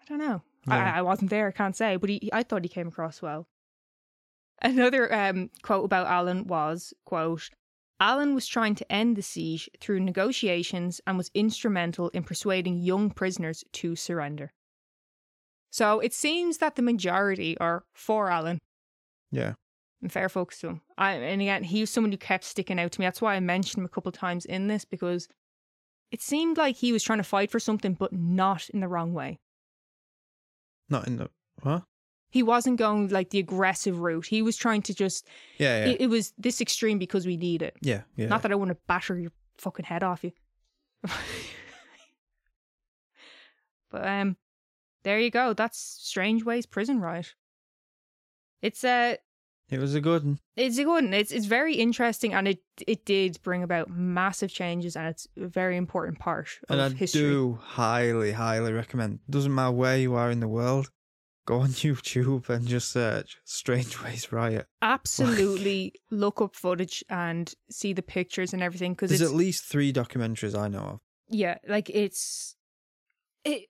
[0.00, 0.42] I don't know.
[0.66, 0.94] Yeah.
[0.94, 3.48] I, I wasn't there, I can't say, but he, I thought he came across well.
[4.60, 7.50] Another um, quote about Alan was quote.
[7.98, 13.10] Alan was trying to end the siege through negotiations and was instrumental in persuading young
[13.10, 14.52] prisoners to surrender.
[15.72, 18.58] So it seems that the majority are for Alan
[19.30, 19.54] Yeah.
[20.02, 20.80] and fair folks to him.
[20.98, 23.06] I, and again, he was someone who kept sticking out to me.
[23.06, 25.28] That's why I mentioned him a couple of times in this because
[26.10, 29.14] it seemed like he was trying to fight for something, but not in the wrong
[29.14, 29.38] way.
[30.90, 31.30] Not in the
[31.62, 31.84] what?
[32.28, 34.26] He wasn't going like the aggressive route.
[34.26, 35.26] He was trying to just.
[35.58, 35.86] Yeah.
[35.86, 35.90] Yeah.
[35.92, 37.76] It, it was this extreme because we need it.
[37.80, 38.02] yeah.
[38.16, 38.26] Yeah.
[38.26, 40.32] Not that I want to batter your fucking head off you.
[43.90, 44.36] but um,
[45.04, 45.52] there you go.
[45.54, 47.34] That's Strangeways Prison Riot.
[48.60, 49.16] It's uh
[49.70, 50.38] it was a good one.
[50.56, 51.14] It's a good one.
[51.14, 55.46] It's it's very interesting, and it it did bring about massive changes, and it's a
[55.46, 57.22] very important part of And I history.
[57.22, 59.20] do highly, highly recommend.
[59.30, 60.90] Doesn't matter where you are in the world.
[61.46, 64.66] go on YouTube and just search Strangeways Riot.
[64.82, 69.92] Absolutely look up footage and see the pictures and everything because There's at least three
[69.92, 71.00] documentaries I know of.
[71.28, 72.56] yeah, like it's
[73.44, 73.64] it.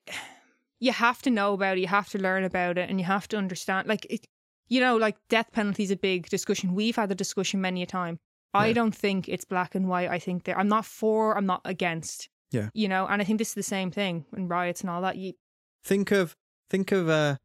[0.82, 1.80] You have to know about it.
[1.80, 3.86] You have to learn about it, and you have to understand.
[3.88, 4.26] Like it,
[4.68, 6.74] you know, like death penalty is a big discussion.
[6.74, 8.18] We've had the discussion many a time.
[8.52, 8.72] I Yeah.
[8.74, 10.10] don't think it's black and white.
[10.10, 11.36] I think that I'm not for.
[11.38, 12.28] I'm not against.
[12.50, 12.68] Yeah.
[12.74, 15.16] you know, and I think this is the same thing in riots and all that.
[15.16, 15.32] You
[15.84, 16.36] Think of
[16.68, 17.36] think of uh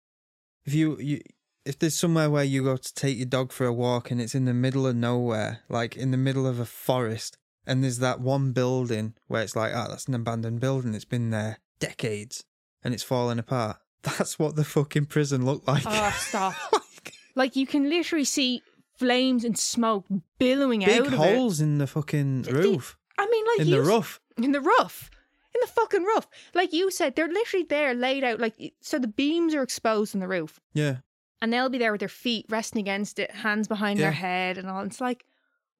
[0.66, 1.22] if you you
[1.64, 4.36] if there's somewhere where you go to take your dog for a walk and it's
[4.36, 8.20] in the middle of nowhere, like in the middle of a forest, and there's that
[8.20, 10.94] one building where it's like, oh, that's an abandoned building.
[10.96, 12.44] It's been there decades
[12.84, 13.78] and it's falling apart.
[14.04, 15.84] That's what the fucking prison looked like.
[15.86, 16.54] oh stop.
[16.74, 18.62] Like, like you can literally see
[18.96, 20.06] flames and smoke
[20.40, 21.18] billowing out of it.
[21.18, 24.20] holes in the fucking The- roof, I mean, like in the roof.
[24.38, 25.10] in the roof
[25.56, 29.08] in the fucking roof like you said they're literally there laid out like so the
[29.08, 30.98] beams are exposed in the roof Yeah.
[31.42, 34.70] and they'll be there with their feet resting against it hands behind their head and
[34.70, 35.26] all it's like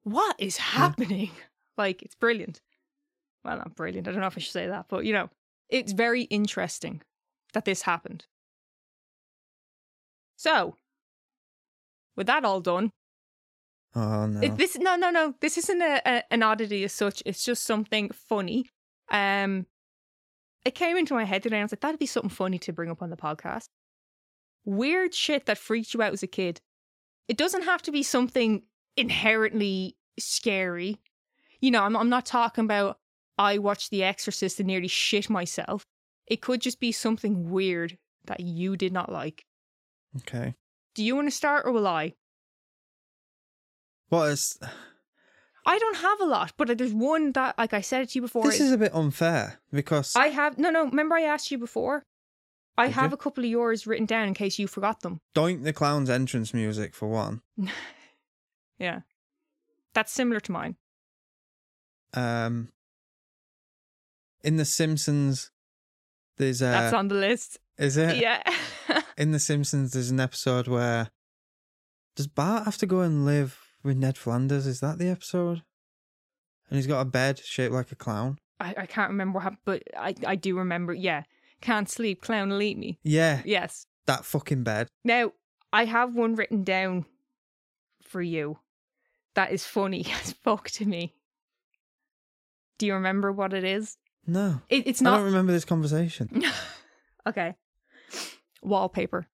[0.02, 1.30] what is happening
[1.76, 2.60] like it's brilliant
[3.44, 5.28] well not brilliant i don't know if i should say that but you know
[5.68, 7.02] it's very interesting
[7.52, 8.26] that this happened
[10.36, 10.76] so
[12.16, 12.92] with that all done
[13.94, 14.40] Oh no.
[14.40, 15.34] it, this no no no.
[15.40, 17.22] This isn't a, a, an oddity as such.
[17.24, 18.68] It's just something funny.
[19.10, 19.66] Um,
[20.64, 21.56] it came into my head today.
[21.56, 23.68] and I was like, that'd be something funny to bring up on the podcast.
[24.64, 26.60] Weird shit that freaked you out as a kid.
[27.28, 28.62] It doesn't have to be something
[28.96, 30.98] inherently scary.
[31.60, 32.98] You know, I'm I'm not talking about
[33.38, 35.84] I watched The Exorcist and nearly shit myself.
[36.26, 39.44] It could just be something weird that you did not like.
[40.18, 40.54] okay.
[40.94, 42.14] Do you want to start or will I?
[44.08, 44.58] What is
[45.64, 48.22] I don't have a lot, but there's one that, like I said it to you
[48.22, 48.42] before.
[48.44, 50.86] this is a bit unfair because I have no, no.
[50.86, 52.04] Remember, I asked you before.
[52.76, 53.14] I Did have you?
[53.14, 55.20] a couple of yours written down in case you forgot them.
[55.34, 57.42] Doink the Clown's entrance music for one.
[58.80, 59.00] Yeah,
[59.92, 60.76] that's similar to mine.
[62.14, 62.68] Um,
[64.44, 65.50] in The Simpsons,
[66.36, 66.66] there's a.
[66.66, 67.58] that's on the list.
[67.78, 68.16] is it?
[68.18, 68.42] Yeah,
[69.16, 71.10] In The Simpsons, there's an episode where
[72.16, 74.66] does Bart have to go and live with Ned Flanders?
[74.66, 75.62] Is that the episode?
[76.68, 78.38] And he's got a bed shaped like a clown.
[78.60, 80.92] I, I can't remember what happened, but I, I do remember.
[80.92, 81.22] Yeah,
[81.60, 82.98] can't sleep, clown will eat me.
[83.02, 83.86] Yeah, Yes.
[84.06, 84.88] that fucking bed.
[85.04, 85.32] Now
[85.72, 87.06] I have one written down
[88.02, 88.58] for you.
[89.34, 91.14] That is funny as fuck to me.
[92.78, 93.96] Do you remember what it is?
[94.28, 96.44] No, It, it's I don't remember this conversation.
[97.26, 97.54] okay.
[98.62, 99.26] Wallpaper.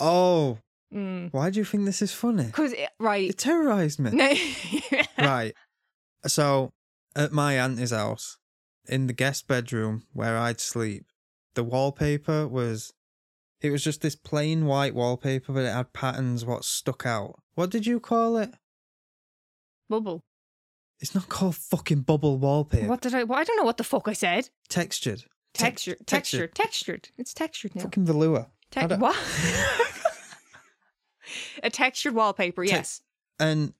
[0.00, 0.58] Oh,
[0.92, 1.32] Mm.
[1.32, 2.50] why do you think this is funny?
[2.50, 3.30] Cause it, right.
[3.30, 4.10] It terrorized me.
[4.12, 5.00] No.
[5.18, 5.54] right.
[6.26, 6.72] So,
[7.16, 8.36] at my auntie's house,
[8.86, 11.06] in the guest bedroom where I'd sleep,
[11.54, 12.92] the wallpaper was.
[13.62, 17.36] It was just this plain white wallpaper, but it had patterns what stuck out.
[17.54, 18.50] What did you call it?
[19.88, 20.24] Bubble.
[21.02, 22.86] It's not called fucking bubble wallpaper.
[22.86, 23.24] What did I?
[23.24, 24.48] Well, I don't know what the fuck I said.
[24.68, 25.24] Textured.
[25.52, 27.08] Te- Texture, texture, textured.
[27.18, 27.82] It's textured now.
[27.82, 28.46] Fucking velour.
[28.70, 29.16] Te- what?
[31.62, 32.64] A textured wallpaper.
[32.64, 33.02] Te- Yes.
[33.38, 33.74] And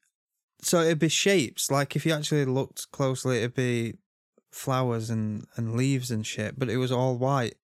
[0.61, 1.71] so it'd be shapes.
[1.71, 3.95] Like if you actually looked closely, it'd be
[4.51, 7.55] flowers and, and leaves and shit, but it was all white.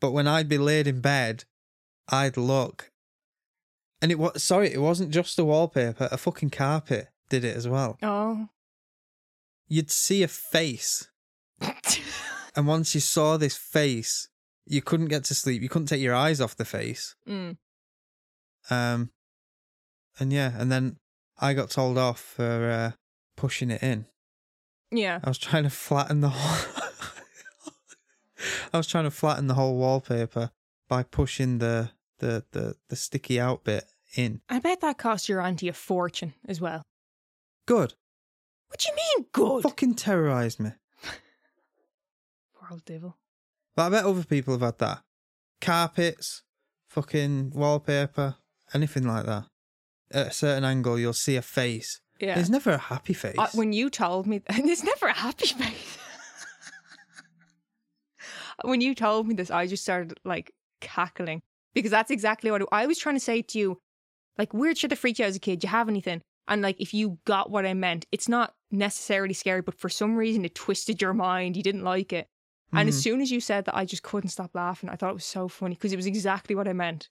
[0.00, 1.44] But when I'd be laid in bed,
[2.08, 2.90] I'd look.
[4.02, 7.68] And it was, sorry, it wasn't just the wallpaper, a fucking carpet did it as
[7.68, 7.98] well.
[8.02, 8.48] oh.
[9.68, 11.08] You'd see a face.
[12.56, 14.28] And once you saw this face,
[14.64, 15.60] you couldn't get to sleep.
[15.60, 17.16] You couldn't take your eyes off the face.
[17.28, 17.56] mm.
[18.70, 19.10] Um,
[20.18, 20.96] and yeah, and then
[21.38, 22.92] I got told off for uh,
[23.36, 24.06] pushing it in.
[24.90, 25.18] Yeah.
[25.22, 26.82] I was trying to flatten the whole.
[28.72, 30.50] I was trying to flatten the whole wallpaper
[30.88, 31.90] by pushing the
[32.20, 33.84] the the, the sticky out bit
[34.16, 34.40] in.
[34.48, 36.82] I bet that cost your auntie a fortune as well.
[37.66, 37.94] Good.
[38.68, 39.62] What do you mean good?
[39.62, 40.70] Fucking terrorized me.
[42.54, 43.16] Poor old devil.
[43.76, 45.02] But I bet other people have had that.
[45.60, 46.42] Carpets,
[46.88, 48.36] fucking wallpaper,
[48.72, 49.44] anything like that.
[50.10, 52.00] At a certain angle, you'll see a face.
[52.20, 52.36] Yeah.
[52.36, 53.34] There's never a happy face.
[53.36, 55.98] Uh, when you told me, there's never a happy face.
[58.62, 61.42] when you told me this, I just started like cackling
[61.74, 63.80] because that's exactly what I was trying to say to you.
[64.38, 65.60] Like weird shit that freaked you out as a kid.
[65.60, 66.22] Do you have anything?
[66.46, 70.16] And like, if you got what I meant, it's not necessarily scary, but for some
[70.16, 71.56] reason it twisted your mind.
[71.56, 72.28] You didn't like it.
[72.72, 73.02] And as Mhm.
[73.02, 74.90] soon as you said that, I just couldn't stop laughing.
[74.90, 77.08] I thought it was so funny because it was exactly what I meant.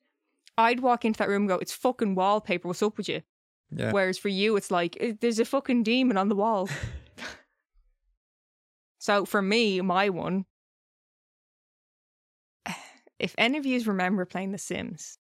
[0.58, 2.68] I'd walk into that room and go, "It's fucking wallpaper.
[2.68, 3.24] What's up with you?"
[3.72, 3.92] yeah.
[3.92, 6.70] Whereas for you, it's like "Eh, there's a fucking demon on the wall.
[9.00, 10.46] so for me, my one,
[13.20, 15.18] if any of you remember playing The Sims,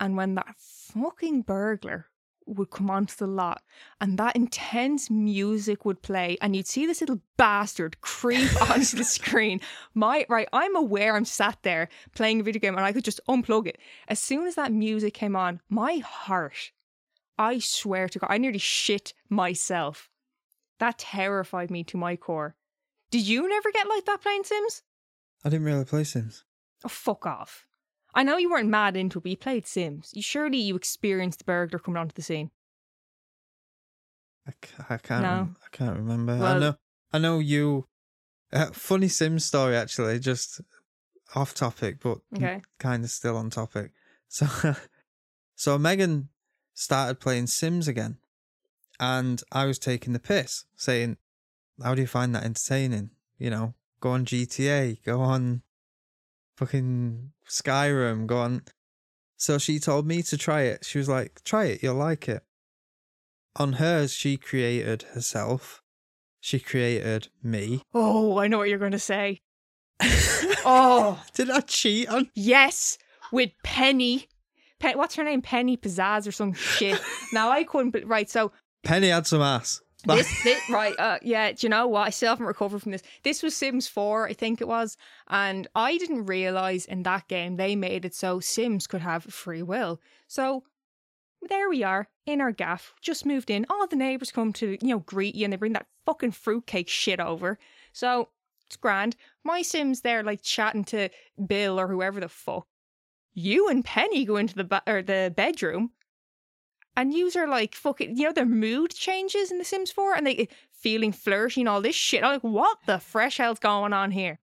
[0.00, 2.06] and when that fucking burglar
[2.46, 3.62] would come onto the lot
[4.00, 9.04] and that intense music would play and you'd see this little bastard creep onto the
[9.04, 9.60] screen.
[9.94, 13.20] My right i'm aware i'm sat there playing a video game and i could just
[13.28, 13.78] unplug it.
[14.08, 16.72] As soon as that music came on my heart
[17.38, 20.08] i swear to god i nearly shit myself.
[20.78, 22.54] That terrified me to my core.
[23.10, 24.82] Did you never get like that playing sims?
[25.44, 26.44] I didn't really play Sims.
[26.84, 27.65] oh fuck off
[28.16, 30.10] I know you weren't mad into it, but you played Sims.
[30.14, 32.50] You surely you experienced the burglar coming onto the scene.
[34.88, 35.22] I, can't.
[35.22, 35.28] No.
[35.28, 36.32] rem- I can't remember.
[36.32, 36.74] I know.
[37.12, 37.86] I know you.
[38.52, 40.60] Uh, funny Sims story actually, just
[41.34, 42.62] off topic, but Okay.
[42.78, 43.92] kind of still on topic.
[44.28, 44.46] So,
[45.54, 46.30] so Megan
[46.74, 48.18] started playing Sims again,
[48.98, 51.16] and I was taking the piss, saying,
[51.80, 53.10] "How do you find that entertaining?
[53.38, 55.62] You know, go on GTA, go on,
[56.56, 58.62] fucking Skyrim, go on."
[59.36, 60.84] So she told me to try it.
[60.84, 62.42] She was like, "Try it, you'll like it."
[63.56, 65.82] On hers, she created herself.
[66.40, 67.82] She created me.
[67.94, 69.40] Oh, I know what you're going to say.
[70.64, 72.30] oh, Did I cheat on?
[72.34, 72.98] yes,
[73.32, 74.28] with Penny.
[74.78, 75.42] Pen- what's her name?
[75.42, 77.00] Penny Pizzazz or some shit.
[77.32, 77.90] now I couldn't.
[77.90, 78.52] But right, so
[78.84, 79.80] Penny had some ass.
[80.06, 81.52] This, this right, uh, yeah.
[81.52, 82.06] Do you know what?
[82.06, 83.02] I still haven't recovered from this.
[83.22, 84.96] This was Sims Four, I think it was,
[85.28, 89.62] and I didn't realize in that game they made it so Sims could have free
[89.62, 90.00] will.
[90.26, 90.64] So
[91.48, 93.66] there we are in our gaff, just moved in.
[93.70, 96.88] All the neighbors come to, you know, greet you and they bring that fucking fruitcake
[96.88, 97.58] shit over.
[97.92, 98.28] So
[98.66, 99.16] it's grand.
[99.44, 101.08] My Sim's there like chatting to
[101.46, 102.66] Bill or whoever the fuck.
[103.32, 105.90] You and Penny go into the ba- or the bedroom
[106.96, 110.48] and are like fucking, you know, their mood changes in The Sims 4 and they
[110.72, 112.24] feeling flirty and all this shit.
[112.24, 114.38] I'm like, what the fresh hell's going on here?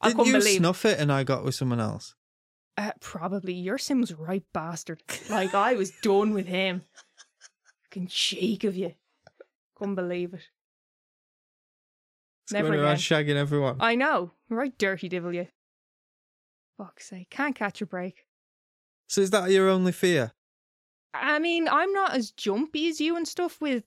[0.00, 2.14] I Didn't couldn't you believe snuff it and I got with someone else?
[2.78, 5.02] uh, probably your sim was right bastard.
[5.28, 6.82] Like I was done with him.
[7.84, 8.94] Fucking cheek of you.
[9.74, 10.40] Couldn't believe it.
[12.44, 13.26] It's Never going around again.
[13.26, 13.76] shagging everyone.
[13.80, 14.32] I know.
[14.48, 15.48] Right dirty devil you.
[16.78, 17.28] Fuck's sake.
[17.30, 18.24] Can't catch a break.
[19.08, 20.32] So is that your only fear?
[21.12, 23.84] I mean, I'm not as jumpy as you and stuff with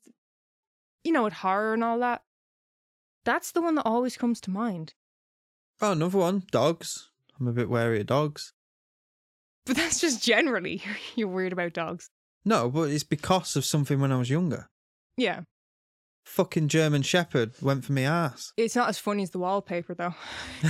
[1.04, 2.22] you know, with horror and all that.
[3.26, 4.94] That's the one that always comes to mind.
[5.82, 6.44] Oh, another one.
[6.52, 7.10] Dogs.
[7.40, 8.54] I'm a bit wary of dogs.
[9.66, 10.84] But that's just generally
[11.16, 12.10] you're worried about dogs.
[12.46, 14.70] No, but it's because of something when I was younger.
[15.18, 15.42] Yeah.
[16.26, 18.54] Fucking German Shepherd went for me ass.
[18.58, 20.16] It's not as funny as the wallpaper, though.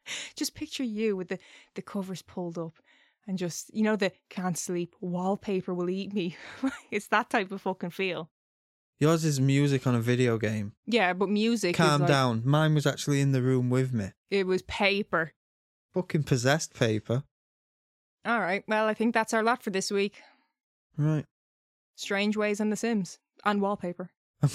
[0.36, 1.38] just picture you with the,
[1.74, 2.74] the covers pulled up
[3.26, 6.36] and just, you know, the can't sleep, wallpaper will eat me.
[6.90, 8.30] it's that type of fucking feel.
[8.98, 10.72] Yours is music on a video game.
[10.86, 11.76] Yeah, but music.
[11.76, 12.42] Calm like- down.
[12.44, 14.10] Mine was actually in the room with me.
[14.30, 15.32] It was paper.
[15.94, 17.24] Fucking possessed paper.
[18.24, 18.62] All right.
[18.68, 20.20] Well, I think that's our lot for this week.
[20.96, 21.24] Right.
[21.96, 24.10] Strangeways on The Sims and wallpaper.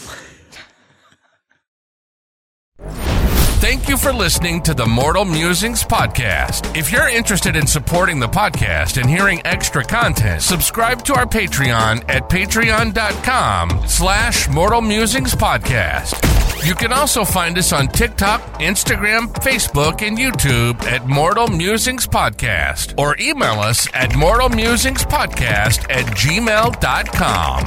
[3.66, 6.78] Thank you for listening to the Mortal Musings podcast.
[6.78, 12.08] If you're interested in supporting the podcast and hearing extra content, subscribe to our Patreon
[12.08, 16.14] at patreon.com slash Mortal Musings podcast.
[16.64, 22.94] You can also find us on TikTok, Instagram, Facebook, and YouTube at Mortal Musings Podcast
[23.00, 27.64] or email us at mortalmusingspodcast at gmail.com.